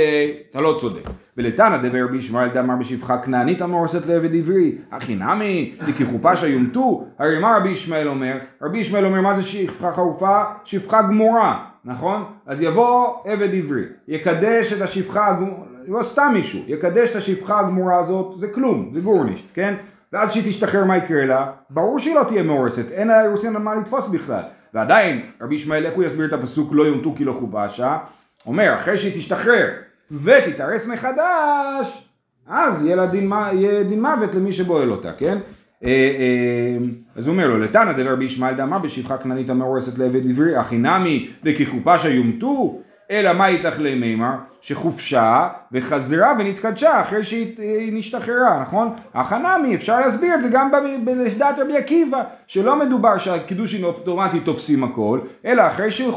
אתה 0.50 0.60
לא 0.60 0.76
צודק. 0.80 1.02
ולתנא 1.36 1.76
דבר 1.76 2.04
רבי 2.04 2.16
ישמעאל 2.16 2.48
דאמר 2.48 2.76
בשפחה 2.76 3.18
כנענית 3.18 3.62
המורסת 3.62 4.06
לעבד 4.06 4.34
עברי. 4.34 4.72
הכי 4.92 5.14
נמי, 5.14 5.74
דכי 5.86 6.04
חופשה 6.04 6.46
יומתו. 6.46 7.04
הרי 7.18 7.38
מה 7.38 7.56
רבי 7.60 7.68
ישמעאל 7.68 8.08
אומר? 8.08 8.38
רבי 8.62 8.78
ישמעאל 8.78 9.04
אומר 9.04 9.20
מה 9.20 9.34
זה 9.34 9.42
שפחה 9.42 9.92
חרופה? 9.92 10.42
שפחה 10.64 11.02
גמורה, 11.02 11.64
נכון? 11.84 12.24
אז 12.46 12.62
יבוא 12.62 13.14
עבד 13.24 13.54
עברי, 13.54 13.82
יקדש 14.08 14.72
את 14.72 14.82
השפחה 14.82 15.26
הגמורה, 15.26 15.64
לא 15.88 16.02
סתם 16.02 16.30
מישהו, 16.34 16.60
יקדש 16.66 17.10
את 17.10 17.16
השפחה 17.16 17.60
הגמורה 17.60 17.98
הזאת, 17.98 18.40
זה 18.40 18.48
כלום, 18.48 18.90
זה 18.94 19.00
גורנישט, 19.00 19.46
כן? 19.54 19.74
ואז 20.12 20.32
שהיא 20.32 20.50
תשתחרר 20.50 20.84
מה 20.84 20.96
יקרה 20.96 21.26
לה? 21.26 21.46
ברור 21.70 21.98
שהיא 21.98 22.14
לא 22.14 22.24
תהיה 22.24 22.42
מאורסת, 22.42 22.90
אין 22.90 23.08
לה 23.08 23.22
אירוסין 23.22 23.56
על 23.56 23.62
מה 23.62 23.74
לתפוס 23.74 24.08
בכלל. 24.08 24.42
ועדיין, 24.74 25.20
רבי 25.40 25.54
ישמעאל, 25.54 25.86
איך 25.86 25.94
הוא 25.94 26.04
יסביר 26.04 26.26
את 26.26 26.32
הפסוק 26.32 26.72
לא 26.72 26.82
יומתו 26.82 27.14
כי 27.16 27.24
לא 27.24 27.32
חופשה? 27.32 27.98
אומר, 28.46 28.74
אחרי 28.74 28.96
שהיא 28.96 29.18
תשתחרר 29.18 29.68
ותתארס 30.10 30.88
מחדש, 30.88 32.08
אז 32.48 32.84
יהיה 32.84 32.96
לה 32.96 33.06
דין, 33.06 33.32
יהיה 33.52 33.82
דין 33.82 34.02
מוות 34.02 34.34
למי 34.34 34.52
שבועל 34.52 34.90
אותה, 34.90 35.12
כן? 35.18 35.38
אה, 35.84 35.90
אה, 35.90 36.86
אז 37.16 37.26
הוא 37.26 37.32
אומר 37.32 37.48
לו, 37.48 37.58
לתנא 37.58 37.92
דבר 37.92 38.12
רבי 38.12 38.24
ישמעאל 38.24 38.54
דאמר 38.54 38.78
בשפחה 38.78 39.16
כנענית 39.18 39.50
המאורסת 39.50 39.98
לעבד 39.98 40.30
עברי, 40.30 40.56
הכי 40.56 40.76
נמי 40.76 41.30
וכי 41.44 41.66
חופשה 41.66 42.08
יומתו, 42.08 42.78
אלא 43.10 43.32
מה 43.32 43.46
איתך 43.46 43.74
למימר? 43.78 44.34
שחופשה 44.60 45.48
וחזרה 45.72 46.32
ונתקדשה 46.38 47.00
אחרי 47.00 47.24
שהיא 47.24 47.56
אה, 47.58 47.86
נשתחררה, 47.92 48.62
נכון? 48.62 48.88
החנמי, 49.14 49.74
אפשר 49.74 50.00
להסביר 50.00 50.34
את 50.34 50.42
זה 50.42 50.48
גם 50.48 50.70
ב- 50.70 51.04
ב- 51.04 51.10
לדעת 51.10 51.58
רבי 51.58 51.76
עקיבא, 51.76 52.22
שלא 52.46 52.76
מדובר 52.76 53.18
שהקידושין 53.18 53.84
אוטומטית 53.84 54.44
תופסים 54.44 54.84
הכל, 54.84 55.20
אלא 55.44 55.66
אחרי 55.66 55.90
שהוא 55.90 56.12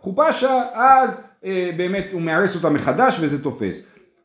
חופשה, 0.00 0.62
אז 0.74 1.25
באמת 1.76 2.06
הוא 2.12 2.20
מארס 2.22 2.54
אותה 2.56 2.70
מחדש 2.70 3.16
וזה 3.20 3.42
תופס. 3.42 3.82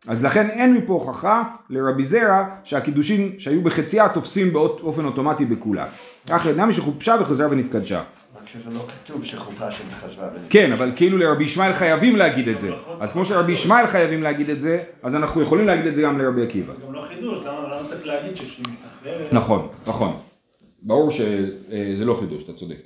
אז 0.07 0.25
לכן 0.25 0.49
אין 0.49 0.73
מפה 0.73 0.93
הוכחה 0.93 1.43
לרבי 1.69 2.03
זרע 2.03 2.45
שהקידושין 2.63 3.35
שהיו 3.37 3.61
בחציה 3.61 4.09
תופסים 4.09 4.53
באופן 4.53 5.05
אוטומטי 5.05 5.45
בכולה. 5.45 5.87
כך 6.27 6.47
נמי 6.47 6.73
שחופשה 6.73 7.15
וחזרה 7.21 7.47
ונתקדשה. 7.51 8.03
רק 8.41 8.47
שזה 8.47 8.69
לא 8.75 8.85
כתוב 9.03 9.25
שחופה 9.25 9.71
חזרה 9.71 10.27
ונתקדשה. 10.27 10.49
כן, 10.49 10.71
אבל 10.71 10.91
כאילו 10.95 11.17
לרבי 11.17 11.43
ישמעאל 11.43 11.73
חייבים 11.73 12.15
להגיד 12.15 12.47
את 12.47 12.59
זה. 12.59 12.71
אז 12.99 13.11
כמו 13.11 13.25
שרבי 13.25 13.51
ישמעאל 13.51 13.87
חייבים 13.87 14.23
להגיד 14.23 14.49
את 14.49 14.59
זה, 14.59 14.83
אז 15.03 15.15
אנחנו 15.15 15.41
יכולים 15.41 15.67
להגיד 15.67 15.85
את 15.85 15.95
זה 15.95 16.01
גם 16.01 16.19
לרבי 16.19 16.43
עקיבא. 16.43 16.73
גם 16.87 16.93
לא 16.93 17.05
חידוש, 17.09 17.39
למה 17.45 17.75
למה 17.75 17.87
צריך 17.87 18.05
להגיד 18.05 18.35
שכשהיא 18.35 18.65
משתחררת... 18.69 19.33
נכון, 19.33 19.67
נכון. 19.87 20.17
ברור 20.81 21.11
שזה 21.11 22.05
לא 22.05 22.13
חידוש, 22.19 22.43
אתה 22.43 22.53
צודק. 22.53 22.77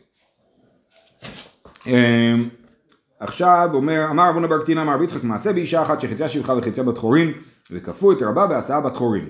עכשיו 3.20 3.70
אומר, 3.74 4.06
אמר 4.10 4.30
אבונה 4.30 4.48
בר 4.48 4.64
קטינא 4.64 4.82
אמר 4.82 4.94
רבי 4.94 5.04
יצחק 5.04 5.24
מעשה 5.24 5.54
באישה 5.54 5.82
אחת 5.82 6.02
שחציה 6.02 6.28
שפחה 6.28 6.54
וחציה 6.58 6.84
בת 6.84 6.98
חורין 6.98 7.32
וכפו 7.72 8.12
את 8.12 8.22
רבה 8.22 8.48
ועשאה 8.50 8.82
בת 8.82 8.98
חורין. 8.98 9.26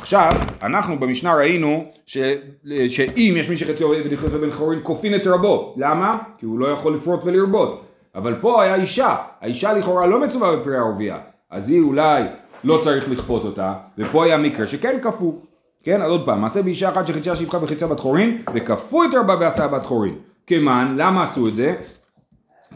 עכשיו, 0.00 0.30
אנחנו 0.62 1.00
במשנה 1.00 1.34
ראינו 1.34 1.84
ש, 2.06 2.18
שאם 2.88 3.34
יש 3.36 3.48
מי 3.48 3.56
שחציו 3.56 3.90
וחציה 4.10 4.38
בן 4.38 4.50
חורין 4.50 4.80
כופין 4.82 5.14
את 5.14 5.26
רבו. 5.26 5.74
למה? 5.76 6.14
כי 6.38 6.46
הוא 6.46 6.58
לא 6.58 6.66
יכול 6.66 6.94
לפרוט 6.94 7.24
ולרבות. 7.24 7.84
אבל 8.14 8.34
פה 8.40 8.62
היה 8.62 8.74
אישה, 8.74 9.16
האישה 9.40 9.72
לכאורה 9.72 10.06
לא 10.06 10.20
מצווה 10.20 10.56
בפרי 10.56 10.76
ערבייה, 10.76 11.18
אז 11.50 11.68
היא 11.68 11.82
אולי 11.82 12.22
לא 12.64 12.80
צריך 12.82 13.10
לכפות 13.10 13.44
אותה, 13.44 13.74
ופה 13.98 14.24
היה 14.24 14.38
מקרה 14.38 14.66
שכן 14.66 14.98
כפו. 15.02 15.38
כן, 15.82 16.02
אז 16.02 16.10
עוד 16.10 16.26
פעם, 16.26 16.40
מעשה 16.40 16.62
באישה 16.62 16.88
אחת 16.88 17.06
שחציה 17.06 17.36
שפחה 17.36 17.58
וחציה 17.62 17.86
בת 17.86 18.00
חורין, 18.00 18.42
וכפו 18.54 19.04
את 19.04 19.08
רבה 19.14 19.36
ועשאה 19.40 19.68
בת 19.68 19.86
חורין. 19.86 20.14
כמן, 20.46 20.94
למה 20.96 21.22
עשו 21.22 21.48
את 21.48 21.54
זה? 21.54 21.74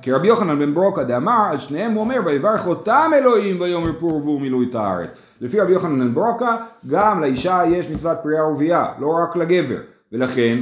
כי 0.02 0.12
רבי 0.12 0.28
יוחנן 0.28 0.58
בן 0.58 0.74
ברוקה 0.74 1.04
דאמר, 1.04 1.46
על 1.50 1.58
שניהם 1.58 1.92
הוא 1.92 2.00
אומר, 2.00 2.16
ויברך 2.24 2.66
אותם 2.66 3.10
אלוהים 3.14 3.60
ויאמר 3.60 3.92
פור 4.00 4.14
ורבו 4.14 4.38
מילאו 4.38 4.62
את 4.62 4.74
הארץ. 4.74 5.18
לפי 5.40 5.60
רבי 5.60 5.72
יוחנן 5.72 5.98
בן 5.98 6.14
ברוקה, 6.14 6.56
גם 6.86 7.20
לאישה 7.20 7.62
יש 7.68 7.90
מצוות 7.90 8.18
פרי 8.22 8.38
ערבייה, 8.38 8.92
לא 8.98 9.08
רק 9.08 9.36
לגבר. 9.36 9.78
ולכן, 10.12 10.58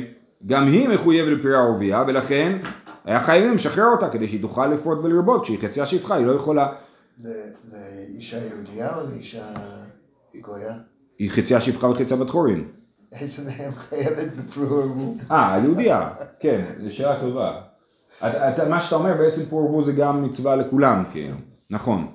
גם 0.46 0.66
היא 0.66 0.88
מחויבת 0.88 1.38
לפרי 1.38 1.54
ערבייה, 1.54 2.04
ולכן 2.06 2.58
היה 3.04 3.20
חייבים 3.20 3.54
לשחרר 3.54 3.86
אותה 3.86 4.08
כדי 4.08 4.28
שהיא 4.28 4.42
תוכל 4.42 4.66
לפרוט 4.66 4.98
ולרבות, 5.02 5.42
כשהיא 5.42 5.58
חציה 5.58 5.86
שפחה, 5.86 6.14
היא 6.14 6.26
לא 6.26 6.32
יכולה. 6.32 6.72
לאישה 7.72 8.36
יהודייה 8.36 8.96
או 8.96 9.00
לאישה 9.10 9.44
גויה? 10.40 10.74
היא 11.18 11.30
חציה 11.30 11.60
שפחה 11.60 11.86
וחציה 11.86 12.16
בת 12.16 12.30
חורין. 12.30 12.64
איזה 13.20 13.42
מהם 13.42 13.72
חייבת 13.72 14.32
בפרו 14.32 14.68
ורבו? 14.68 15.14
אה, 15.30 15.54
היהודייה, 15.54 16.10
כן, 16.40 16.64
זו 16.84 16.96
שאלה 16.96 17.20
טובה. 17.20 17.71
אתה- 18.18 18.68
מה 18.68 18.80
שאתה 18.80 18.96
אומר 18.96 19.14
בעצם 19.18 19.42
פרו 19.44 19.58
ורבו 19.58 19.82
זה 19.82 19.92
גם 19.92 20.22
מצווה 20.24 20.56
לכולם, 20.56 21.02
כאילו, 21.12 21.34
נכון. 21.70 22.06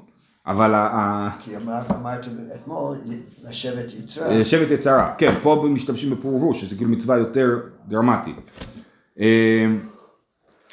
אבל 0.48 0.74
ה- 0.76 1.30
כי 1.40 1.58
אמר- 1.58 1.80
אמרת 2.02 2.26
אתמול, 2.56 2.96
לשבת 3.50 3.94
יצרה. 3.94 4.46
שבט 4.46 4.72
יצרה, 4.72 5.14
כן, 5.18 5.34
פה 5.44 5.66
משתמשים 5.70 6.10
בפרו 6.10 6.32
ורבו, 6.34 6.54
שזה 6.54 6.76
כאילו 6.76 6.90
מצווה 6.92 7.18
יותר 7.18 7.58
דרמטית. 7.88 8.52
אה, 9.20 9.66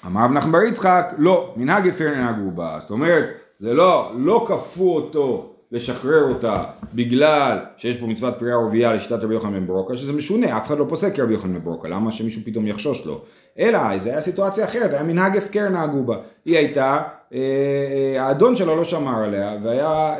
אמר 0.06 0.24
רב 0.24 0.30
נחמן 0.32 0.52
בר 0.52 0.62
יצחק, 0.62 1.14
לא, 1.18 1.54
מנהג 1.56 1.88
הפר 1.88 2.10
נהגו 2.16 2.50
בה, 2.50 2.76
זאת 2.80 2.90
אומרת, 2.90 3.24
זה 3.60 3.74
לא, 3.74 4.12
לא 4.16 4.44
כפו 4.48 4.94
אותו 4.96 5.50
לשחרר 5.72 6.22
אותה 6.28 6.62
בגלל 6.94 7.58
שיש 7.76 7.96
פה 7.96 8.06
מצוות 8.06 8.34
פרייה 8.38 8.58
ורבייה 8.58 8.92
לשיטת 8.92 9.22
רבי 9.24 9.34
יוחנן 9.34 9.52
בן 9.60 9.66
ברוקה, 9.66 9.96
שזה 9.96 10.12
משונה, 10.12 10.56
אף 10.58 10.66
אחד 10.66 10.78
לא 10.78 10.86
פוסק 10.88 11.16
כרבי 11.16 11.32
יוחנן 11.32 11.52
בן 11.54 11.64
ברוקה, 11.64 11.88
למה 11.88 12.12
שמישהו 12.12 12.42
פתאום 12.44 12.66
יחשוש 12.66 13.06
לו? 13.06 13.22
אלא, 13.58 13.98
זה 13.98 14.10
היה 14.10 14.20
סיטואציה 14.20 14.64
אחרת, 14.64 14.92
היה 14.92 15.02
מנהג 15.02 15.36
הפקר 15.36 15.68
נהגו 15.68 16.04
בה, 16.04 16.16
היא 16.44 16.56
הייתה, 16.56 17.02
אה, 17.32 17.38
אה, 17.38 18.22
האדון 18.22 18.56
שלה 18.56 18.74
לא 18.74 18.84
שמר 18.84 19.24
עליה, 19.24 19.56
והיה 19.62 20.14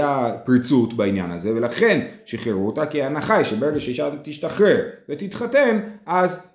אה, 0.00 0.38
פריצות 0.44 0.92
בעניין 0.92 1.30
הזה, 1.30 1.50
ולכן 1.54 2.06
שחררו 2.24 2.66
אותה, 2.66 2.86
כי 2.86 3.02
ההנחה 3.02 3.36
היא 3.36 3.44
שברגע 3.44 3.80
שאישה 3.80 4.08
תשתחרר 4.22 4.76
ותתחתן, 5.08 5.80
אז 6.06 6.46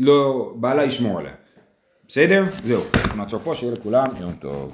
לא, 0.00 0.52
בעלה 0.56 0.84
ישמור 0.84 1.18
עליה. 1.18 1.32
בסדר? 2.08 2.44
זהו, 2.64 2.82
נעצור 3.16 3.40
פה, 3.44 3.54
שיהיה 3.54 3.72
לכולם 3.72 4.08
יום 4.20 4.32
טוב. 4.32 4.72